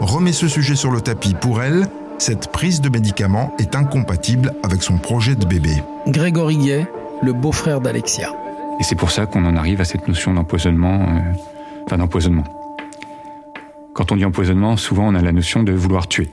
[0.00, 1.34] remet ce sujet sur le tapis.
[1.34, 1.88] Pour elle,
[2.18, 5.82] cette prise de médicaments est incompatible avec son projet de bébé.
[6.06, 6.86] Grégory Gay,
[7.22, 8.32] le beau-frère d'Alexia.
[8.80, 11.32] Et c'est pour ça qu'on en arrive à cette notion d'empoisonnement, euh,
[11.86, 12.44] enfin d'empoisonnement.
[13.94, 16.30] Quand on dit empoisonnement, souvent on a la notion de vouloir tuer.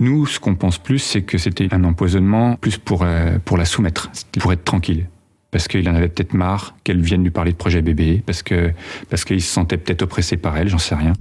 [0.00, 3.64] Nous, ce qu'on pense plus, c'est que c'était un empoisonnement plus pour, euh, pour la
[3.64, 5.08] soumettre, pour être tranquille.
[5.50, 8.72] Parce qu'il en avait peut-être marre qu'elle vienne lui parler de projet bébé, parce que
[9.10, 11.12] parce qu'il se sentait peut-être oppressé par elle, j'en sais rien.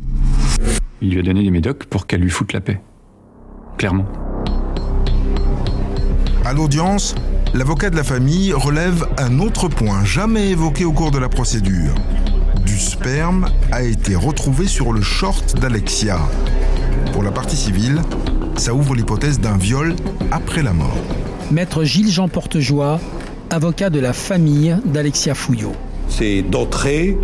[1.01, 2.80] Il lui a donné des médocs pour qu'elle lui foute la paix.
[3.78, 4.05] Clairement.
[6.45, 7.13] À l'audience,
[7.53, 11.93] l'avocat de la famille relève un autre point jamais évoqué au cours de la procédure.
[12.65, 16.19] Du sperme a été retrouvé sur le short d'Alexia.
[17.11, 18.01] Pour la partie civile,
[18.55, 19.95] ça ouvre l'hypothèse d'un viol
[20.31, 20.97] après la mort.
[21.51, 22.99] Maître Gilles-Jean Portejoie,
[23.49, 25.73] avocat de la famille d'Alexia Fouillot.
[26.07, 27.17] C'est d'entrée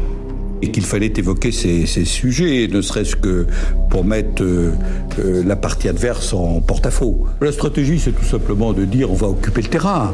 [0.61, 3.45] et qu'il fallait évoquer ces, ces sujets, ne serait-ce que
[3.89, 4.71] pour mettre euh,
[5.19, 7.27] euh, la partie adverse en porte-à-faux.
[7.41, 10.13] La stratégie, c'est tout simplement de dire on va occuper le terrain.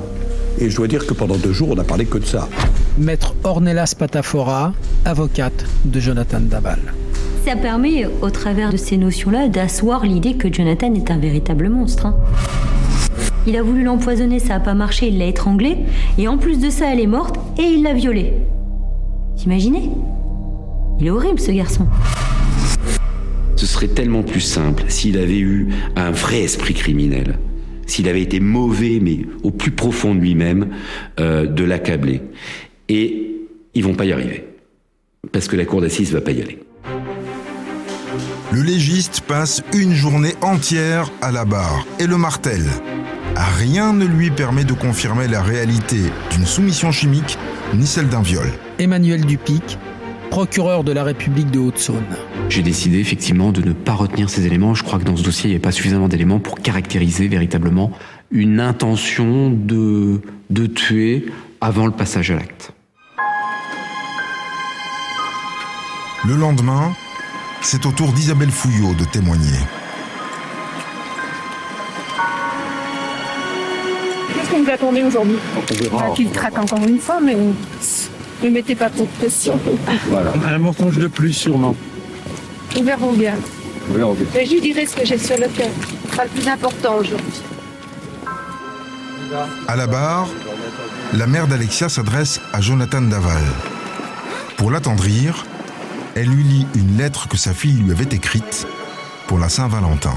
[0.60, 2.48] Et je dois dire que pendant deux jours, on n'a parlé que de ça.
[2.98, 4.74] Maître Ornelas Patafora,
[5.06, 6.80] avocate de Jonathan Daval.
[7.46, 12.06] Ça permet, au travers de ces notions-là, d'asseoir l'idée que Jonathan est un véritable monstre.
[12.06, 12.16] hein.
[13.46, 15.76] Il a voulu l'empoisonner, ça n'a pas marché, il l'a étranglée,
[16.18, 18.32] et en plus de ça, elle est morte, et il l'a violée.
[19.36, 19.90] T'imaginez
[21.02, 21.86] Il est horrible, ce garçon.
[23.58, 25.68] Ce serait tellement plus simple s'il avait eu
[25.98, 27.38] un vrai esprit criminel,
[27.88, 30.70] s'il avait été mauvais, mais au plus profond de lui-même,
[31.20, 32.22] euh, de l'accabler.
[32.88, 33.36] Et
[33.74, 34.46] ils vont pas y arriver.
[35.34, 36.60] Parce que la cour d'assises va pas y aller.
[38.54, 42.68] Le légiste passe une journée entière à la barre et le martèle.
[43.36, 45.98] Rien ne lui permet de confirmer la réalité
[46.30, 47.40] d'une soumission chimique
[47.74, 48.46] ni celle d'un viol.
[48.78, 49.80] Emmanuel Dupic,
[50.30, 52.06] procureur de la République de Haute-Saône.
[52.48, 54.76] J'ai décidé effectivement de ne pas retenir ces éléments.
[54.76, 57.92] Je crois que dans ce dossier, il n'y avait pas suffisamment d'éléments pour caractériser véritablement
[58.30, 61.26] une intention de, de tuer
[61.60, 62.72] avant le passage à l'acte.
[66.28, 66.94] Le lendemain,
[67.64, 69.58] c'est au tour d'Isabelle Fouillot de témoigner.
[74.34, 75.38] Qu'est-ce que vous attendez aujourd'hui.
[75.92, 77.36] Bah, Qu'il craque encore une fois, mais
[78.44, 79.60] ne mettez pas trop de pression.
[80.46, 81.76] Un mensonge de plus, sûrement.
[82.76, 83.36] Nous verrons bien.
[84.34, 85.70] Mais je lui dirai ce que j'ai sur le cœur.
[86.06, 87.42] Ce sera le plus important aujourd'hui.
[89.68, 90.28] À la barre,
[91.14, 93.42] la mère d'Alexia s'adresse à Jonathan Daval.
[94.58, 95.46] Pour l'attendrir,
[96.16, 98.68] elle lui lit une lettre que sa fille lui avait écrite
[99.28, 100.14] pour la Saint-Valentin.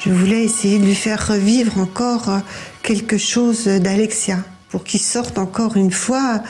[0.00, 2.38] Je voulais essayer de lui faire revivre encore euh,
[2.82, 6.42] quelque chose d'Alexia, pour qu'il sorte encore une fois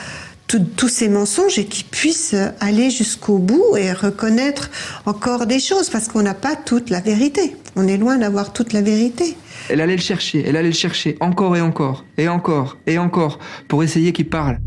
[0.47, 4.69] tout- tous ces mensonges et qu'il puisse aller jusqu'au bout et reconnaître
[5.05, 7.55] encore des choses, parce qu'on n'a pas toute la vérité.
[7.77, 9.35] On est loin d'avoir toute la vérité.
[9.69, 13.39] Elle allait le chercher, elle allait le chercher encore et encore, et encore, et encore,
[13.67, 14.57] pour essayer qu'il parle.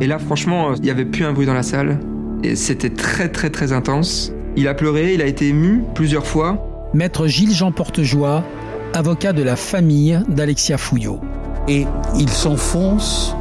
[0.00, 2.00] Et là, franchement, euh, il n'y avait plus un bruit dans la salle.
[2.44, 4.30] Et c'était très, très, très intense.
[4.54, 6.90] Il a pleuré, il a été ému plusieurs fois.
[6.92, 8.44] Maître Gilles-Jean Portejoie,
[8.92, 11.20] avocat de la famille d'Alexia Fouillot.
[11.68, 11.86] Et
[12.18, 13.34] il s'enfonce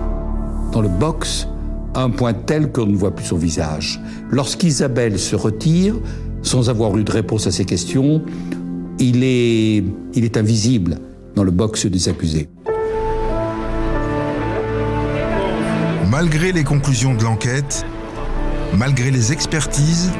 [0.71, 1.49] dans le box
[1.93, 3.99] à un point tel qu'on ne voit plus son visage.
[4.31, 5.95] Lorsqu'Isabelle se retire,
[6.41, 8.23] sans avoir eu de réponse à ses questions,
[8.99, 10.97] il est, il est invisible
[11.35, 12.47] dans le box des accusés.
[16.09, 17.85] Malgré les conclusions de l'enquête,
[18.77, 20.11] malgré les expertises,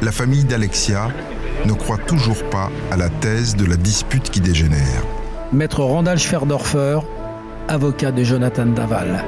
[0.00, 1.08] la famille d'Alexia
[1.66, 5.02] ne croit toujours pas à la thèse de la dispute qui dégénère.
[5.52, 6.98] Maître Randall Schwerdorfer,
[7.68, 9.24] avocat de Jonathan Daval.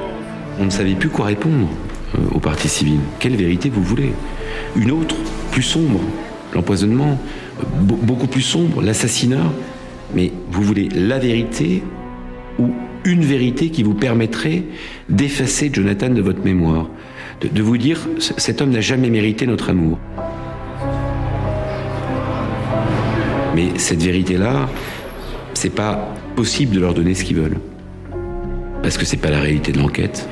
[0.59, 1.69] On ne savait plus quoi répondre
[2.15, 2.99] euh, aux parties civiles.
[3.19, 4.11] Quelle vérité vous voulez?
[4.75, 5.15] Une autre,
[5.51, 5.99] plus sombre,
[6.53, 7.19] l'empoisonnement,
[7.59, 9.51] euh, be- beaucoup plus sombre, l'assassinat.
[10.13, 11.83] Mais vous voulez la vérité
[12.59, 12.69] ou
[13.03, 14.63] une vérité qui vous permettrait
[15.09, 16.87] d'effacer Jonathan de votre mémoire,
[17.41, 19.99] de, vous dire cet homme n'a jamais mérité notre amour.
[23.55, 24.69] Mais cette vérité-là,
[25.53, 27.57] c'est pas possible de leur donner ce qu'ils veulent.
[28.81, 30.27] Parce que c'est pas la réalité de l'enquête.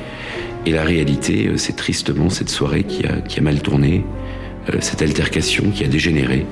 [0.66, 4.04] Et la réalité, euh, c'est tristement cette soirée qui a, mal tourné,
[4.72, 6.46] euh, cette altercation qui a dégénéré,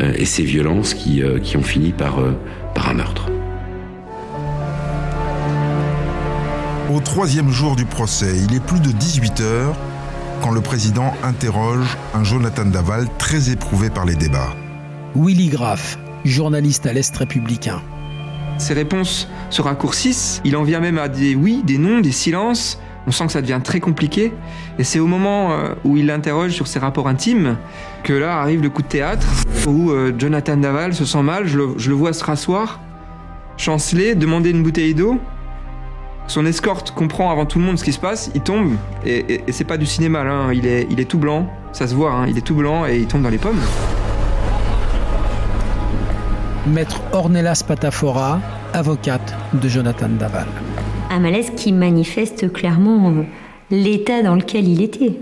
[0.00, 3.33] euh, et ces violences qui, ont fini par un meurtre.
[6.92, 9.74] Au troisième jour du procès, il est plus de 18 heures
[10.42, 14.54] quand le président interroge un Jonathan Daval très éprouvé par les débats.
[15.16, 17.80] Willy Graff, journaliste à l'Est républicain.
[18.58, 22.78] Ses réponses se raccourcissent, il en vient même à des oui, des non, des silences.
[23.06, 24.34] On sent que ça devient très compliqué.
[24.78, 27.56] Et c'est au moment euh, où il l'interroge sur ses rapports intimes
[28.02, 29.26] que là arrive le coup de théâtre,
[29.66, 32.80] où euh, Jonathan Daval se sent mal, je le, je le vois se rasseoir,
[33.56, 35.18] chanceler, demander une bouteille d'eau.
[36.26, 38.72] Son escorte comprend avant tout le monde ce qui se passe, il tombe,
[39.04, 40.52] et, et- et c'est pas du cinéma là, hein.
[40.54, 42.26] il, est, il est tout blanc, ça se voit, hein.
[42.28, 43.60] il est tout blanc et il tombe dans les pommes.
[46.66, 48.40] Maître Ornelas Patafora,
[48.72, 50.46] avocate de Jonathan Daval.
[51.10, 53.22] Un malaise qui manifeste clairement euh,
[53.70, 55.12] l'état dans lequel il était.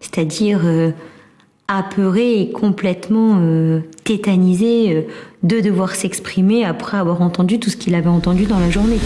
[0.00, 0.92] C'est-à-dire euh,
[1.68, 5.02] apeuré et complètement euh, tétanisé euh,
[5.42, 8.98] de devoir s'exprimer après avoir entendu tout ce qu'il avait entendu dans la journée.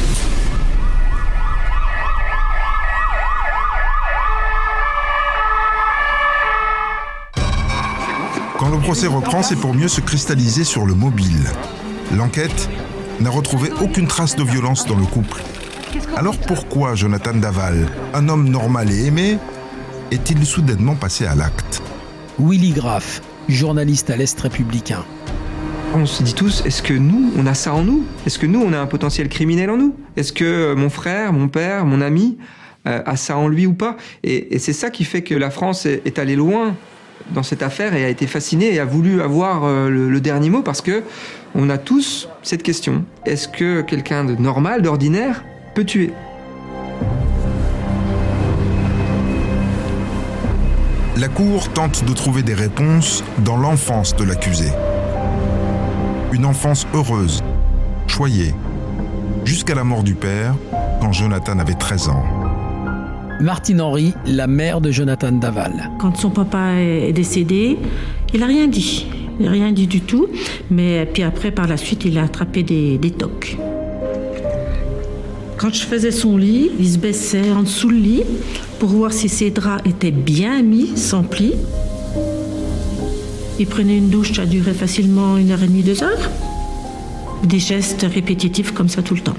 [8.76, 11.44] Le procès reprend, c'est pour mieux se cristalliser sur le mobile.
[12.16, 12.70] L'enquête
[13.20, 15.42] n'a retrouvé aucune trace de violence dans le couple.
[16.16, 19.38] Alors pourquoi Jonathan Daval, un homme normal et aimé,
[20.10, 21.82] est-il soudainement passé à l'acte?
[22.38, 25.04] Willy Graff, journaliste à l'Est républicain.
[25.94, 28.04] On se dit tous, est-ce que nous, on a ça en nous?
[28.26, 29.94] Est-ce que nous, on a un potentiel criminel en nous?
[30.16, 32.38] Est-ce que euh, mon frère, mon père, mon ami
[32.86, 33.98] euh, a ça en lui ou pas?
[34.22, 36.74] Et, et c'est ça qui fait que la France est, est allée loin
[37.30, 40.50] dans cette affaire et a été fascinée et a voulu avoir euh, le, le dernier
[40.50, 41.02] mot parce que
[41.54, 43.04] on a tous cette question.
[43.26, 45.44] Est-ce que quelqu'un de normal, d'ordinaire,
[45.74, 46.12] peut tuer?
[51.16, 54.70] La Cour tente de trouver des réponses dans l'enfance de l'accusé.
[56.32, 57.42] Une enfance heureuse,
[58.08, 58.54] choyée,
[59.44, 60.54] jusqu'à la mort du père,
[61.00, 62.41] quand Jonathan avait 13 ans.
[63.40, 65.90] Martine Henry, la mère de Jonathan Daval.
[65.98, 67.78] Quand son papa est décédé,
[68.32, 69.06] il n'a rien dit.
[69.40, 70.28] Rien dit du tout.
[70.70, 73.12] Mais puis après, par la suite, il a attrapé des, des.
[75.56, 78.24] Quand je faisais son lit, il se baissait en dessous le lit
[78.78, 81.54] pour voir si ses draps étaient bien mis, sans plis.
[83.60, 86.30] Il prenait une douche, ça durait facilement une heure et demie, deux heures.
[87.44, 89.36] Des gestes répétitifs comme ça tout le temps.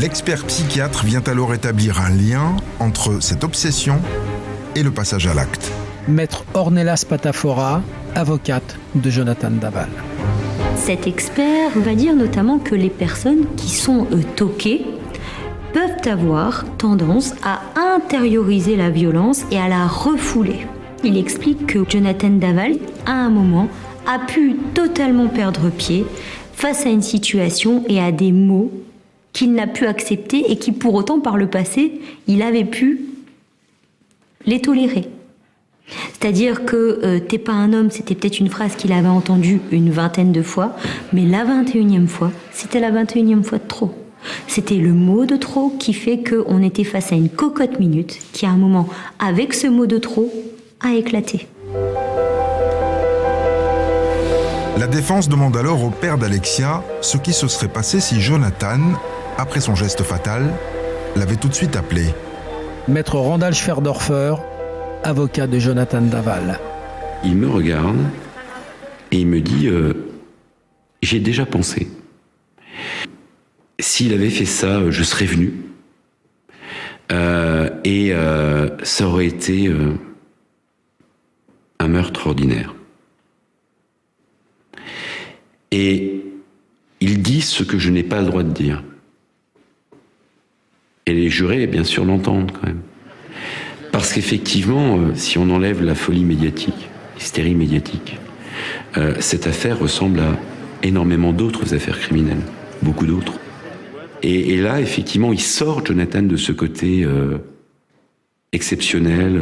[0.00, 3.96] L'expert psychiatre vient alors établir un lien entre cette obsession
[4.76, 5.72] et le passage à l'acte.
[6.06, 7.82] Maître Ornelas Patafora,
[8.14, 9.88] avocate de Jonathan Daval.
[10.76, 14.86] Cet expert va dire notamment que les personnes qui sont euh, toquées
[15.72, 17.60] peuvent avoir tendance à
[17.96, 20.68] intérioriser la violence et à la refouler.
[21.02, 23.68] Il explique que Jonathan Daval, à un moment,
[24.06, 26.06] a pu totalement perdre pied
[26.54, 28.70] face à une situation et à des mots
[29.38, 33.02] qu'il n'a pu accepter et qui pour autant par le passé, il avait pu
[34.46, 35.08] les tolérer.
[35.86, 39.90] C'est-à-dire que euh, t'es pas un homme, c'était peut-être une phrase qu'il avait entendue une
[39.90, 40.74] vingtaine de fois,
[41.12, 43.94] mais la 21e fois, c'était la 21e fois de trop.
[44.48, 48.44] C'était le mot de trop qui fait qu'on était face à une cocotte minute qui,
[48.44, 48.88] à un moment,
[49.20, 50.32] avec ce mot de trop,
[50.80, 51.46] a éclaté.
[54.78, 58.78] La défense demande alors au père d'Alexia ce qui se serait passé si Jonathan,
[59.38, 60.52] après son geste fatal,
[61.16, 62.04] l'avait tout de suite appelé.
[62.88, 64.34] Maître Randall Schwerdorfer,
[65.04, 66.58] avocat de Jonathan Daval.
[67.24, 67.98] Il me regarde
[69.12, 69.94] et il me dit euh,
[71.02, 71.88] J'ai déjà pensé.
[73.80, 75.54] S'il avait fait ça, je serais venu.
[77.12, 79.94] Euh, et euh, ça aurait été euh,
[81.78, 82.74] un meurtre ordinaire.
[85.70, 86.24] Et
[87.00, 88.82] il dit ce que je n'ai pas le droit de dire.
[91.08, 92.82] Et les jurés, bien sûr, l'entendent quand même.
[93.92, 98.18] Parce qu'effectivement, euh, si on enlève la folie médiatique, l'hystérie médiatique,
[98.98, 100.36] euh, cette affaire ressemble à
[100.82, 102.42] énormément d'autres affaires criminelles,
[102.82, 103.40] beaucoup d'autres.
[104.22, 107.38] Et, là, effectivement, il sort Jonathan de ce côté euh,
[108.52, 109.40] exceptionnel,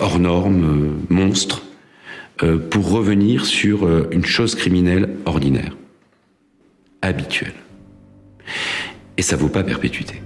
[0.00, 1.62] hors norme, monstre,
[2.70, 5.76] pour revenir sur une chose criminelle ordinaire,
[7.02, 7.52] habituelle.
[9.16, 10.22] Et ça vaut pas perpétuité.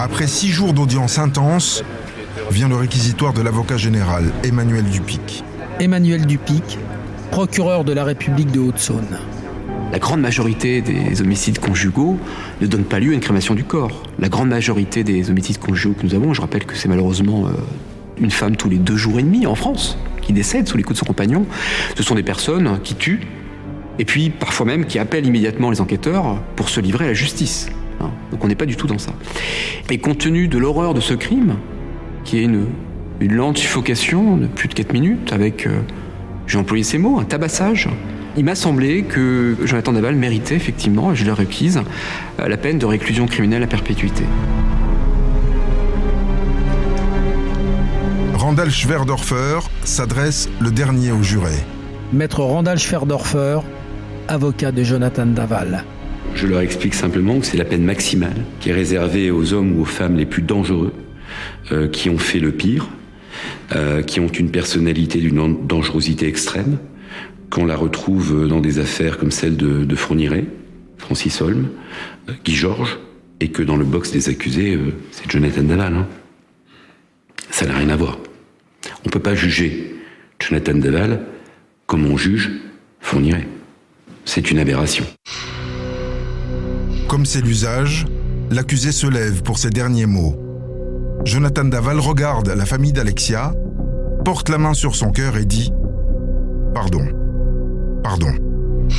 [0.00, 1.84] Après six jours d'audience intense,
[2.50, 5.44] vient le réquisitoire de l'avocat général Emmanuel Dupic.
[5.80, 6.78] Emmanuel Dupic,
[7.30, 9.18] procureur de la République de Haute-Saône.
[9.92, 12.18] La grande majorité des homicides conjugaux
[12.60, 14.02] ne donnent pas lieu à une crémation du corps.
[14.18, 17.52] La grande majorité des homicides conjugaux que nous avons, je rappelle que c'est malheureusement euh,
[18.20, 20.96] une femme tous les deux jours et demi en France qui décède sous les coups
[20.96, 21.46] de son compagnon.
[21.96, 23.26] Ce sont des personnes qui tuent
[23.98, 27.68] et puis parfois même qui appellent immédiatement les enquêteurs pour se livrer à la justice.
[28.00, 28.10] Hein.
[28.30, 29.12] Donc on n'est pas du tout dans ça.
[29.90, 31.56] Et compte tenu de l'horreur de ce crime,
[32.24, 32.66] qui est une,
[33.20, 35.80] une lente suffocation de plus de 4 minutes avec, euh,
[36.46, 37.88] j'ai employé ces mots, un tabassage,
[38.36, 41.80] il m'a semblé que Jonathan Daval méritait effectivement, et je l'ai requise,
[42.38, 44.22] euh, la peine de réclusion criminelle à perpétuité.
[48.34, 51.52] Randall Schwerdorfer s'adresse le dernier au juré.
[52.12, 53.58] Maître Randall Schwerdorfer,
[54.28, 55.84] avocat de Jonathan Daval.
[56.34, 59.82] Je leur explique simplement que c'est la peine maximale qui est réservée aux hommes ou
[59.82, 60.92] aux femmes les plus dangereux,
[61.72, 62.88] euh, qui ont fait le pire,
[63.74, 66.78] euh, qui ont une personnalité d'une dangerosité extrême,
[67.50, 70.44] qu'on la retrouve dans des affaires comme celle de, de Fourniret,
[70.98, 71.68] Francis Holm,
[72.28, 72.98] euh, Guy Georges,
[73.40, 74.76] et que dans le box des accusés,
[75.12, 75.94] c'est Jonathan Daval.
[75.94, 76.06] Hein.
[77.50, 78.18] Ça n'a rien à voir.
[79.04, 79.94] On ne peut pas juger
[80.40, 81.20] Jonathan Daval
[81.86, 82.50] comme on juge
[83.00, 83.46] Fourniret.
[84.28, 85.06] C'est une aberration.
[87.08, 88.04] Comme c'est l'usage,
[88.50, 90.36] l'accusé se lève pour ses derniers mots.
[91.24, 93.54] Jonathan Daval regarde la famille d'Alexia,
[94.26, 95.70] porte la main sur son cœur et dit⁇
[96.74, 97.06] Pardon,
[98.04, 98.28] pardon⁇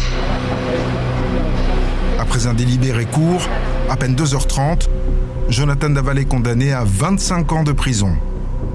[2.20, 3.48] Après un délibéré court,
[3.88, 4.88] à peine 2h30,
[5.48, 8.16] Jonathan Daval est condamné à 25 ans de prison,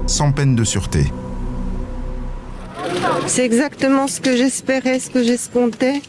[0.07, 1.11] sans peine de sûreté.
[3.27, 6.01] C'est exactement ce que j'espérais, ce que j'escomptais.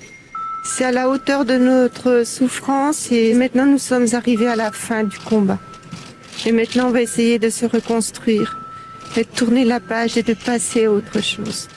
[0.68, 5.05] C'est à la hauteur de notre souffrance et maintenant nous sommes arrivés à la fin
[5.05, 5.59] du combat.
[6.44, 8.59] Et maintenant on va essayer de se reconstruire,
[9.16, 11.68] de tourner la page et de passer à autre chose.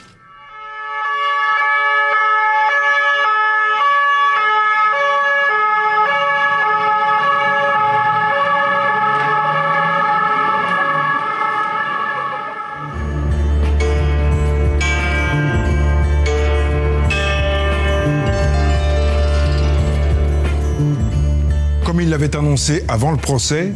[22.60, 23.72] Annoncé avant le procès,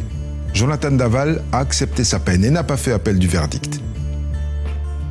[0.53, 3.79] Jonathan Daval a accepté sa peine et n'a pas fait appel du verdict.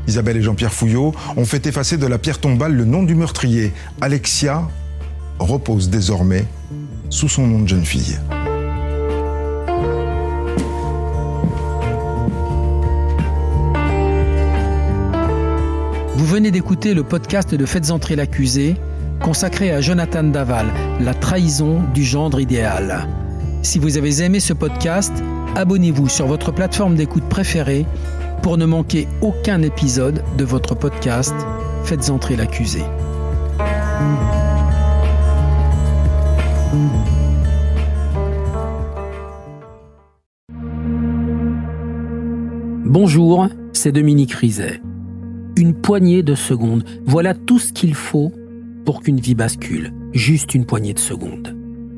[0.06, 3.72] Isabelle et Jean-Pierre Fouillot ont fait effacer de la pierre tombale le nom du meurtrier.
[4.01, 4.68] Alexia
[5.40, 6.44] repose désormais
[7.10, 8.16] sous son nom de jeune fille.
[16.14, 18.76] Vous venez d'écouter le podcast de Faites entrer l'accusé,
[19.20, 20.66] consacré à Jonathan Daval,
[21.01, 23.09] la trahison du gendre idéal.
[23.65, 25.11] Si vous avez aimé ce podcast,
[25.57, 27.86] abonnez-vous sur votre plateforme d'écoute préférée
[28.43, 31.35] pour ne manquer aucun épisode de votre podcast
[31.82, 32.82] Faites entrer l'accusé.
[42.85, 44.82] Bonjour, c'est Dominique Rizet.
[45.57, 48.31] Une poignée de secondes, voilà tout ce qu'il faut
[48.85, 49.95] pour qu'une vie bascule.
[50.12, 51.53] Juste une poignée de secondes.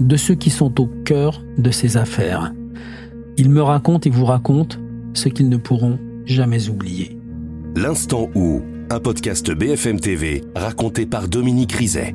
[0.00, 2.52] de ceux qui sont au cœur de ces affaires.
[3.36, 4.76] Ils me racontent et vous racontent
[5.14, 7.18] ce qu'ils ne pourront jamais oublier.
[7.74, 12.14] L'instant où, un podcast BFM TV raconté par Dominique Rizet.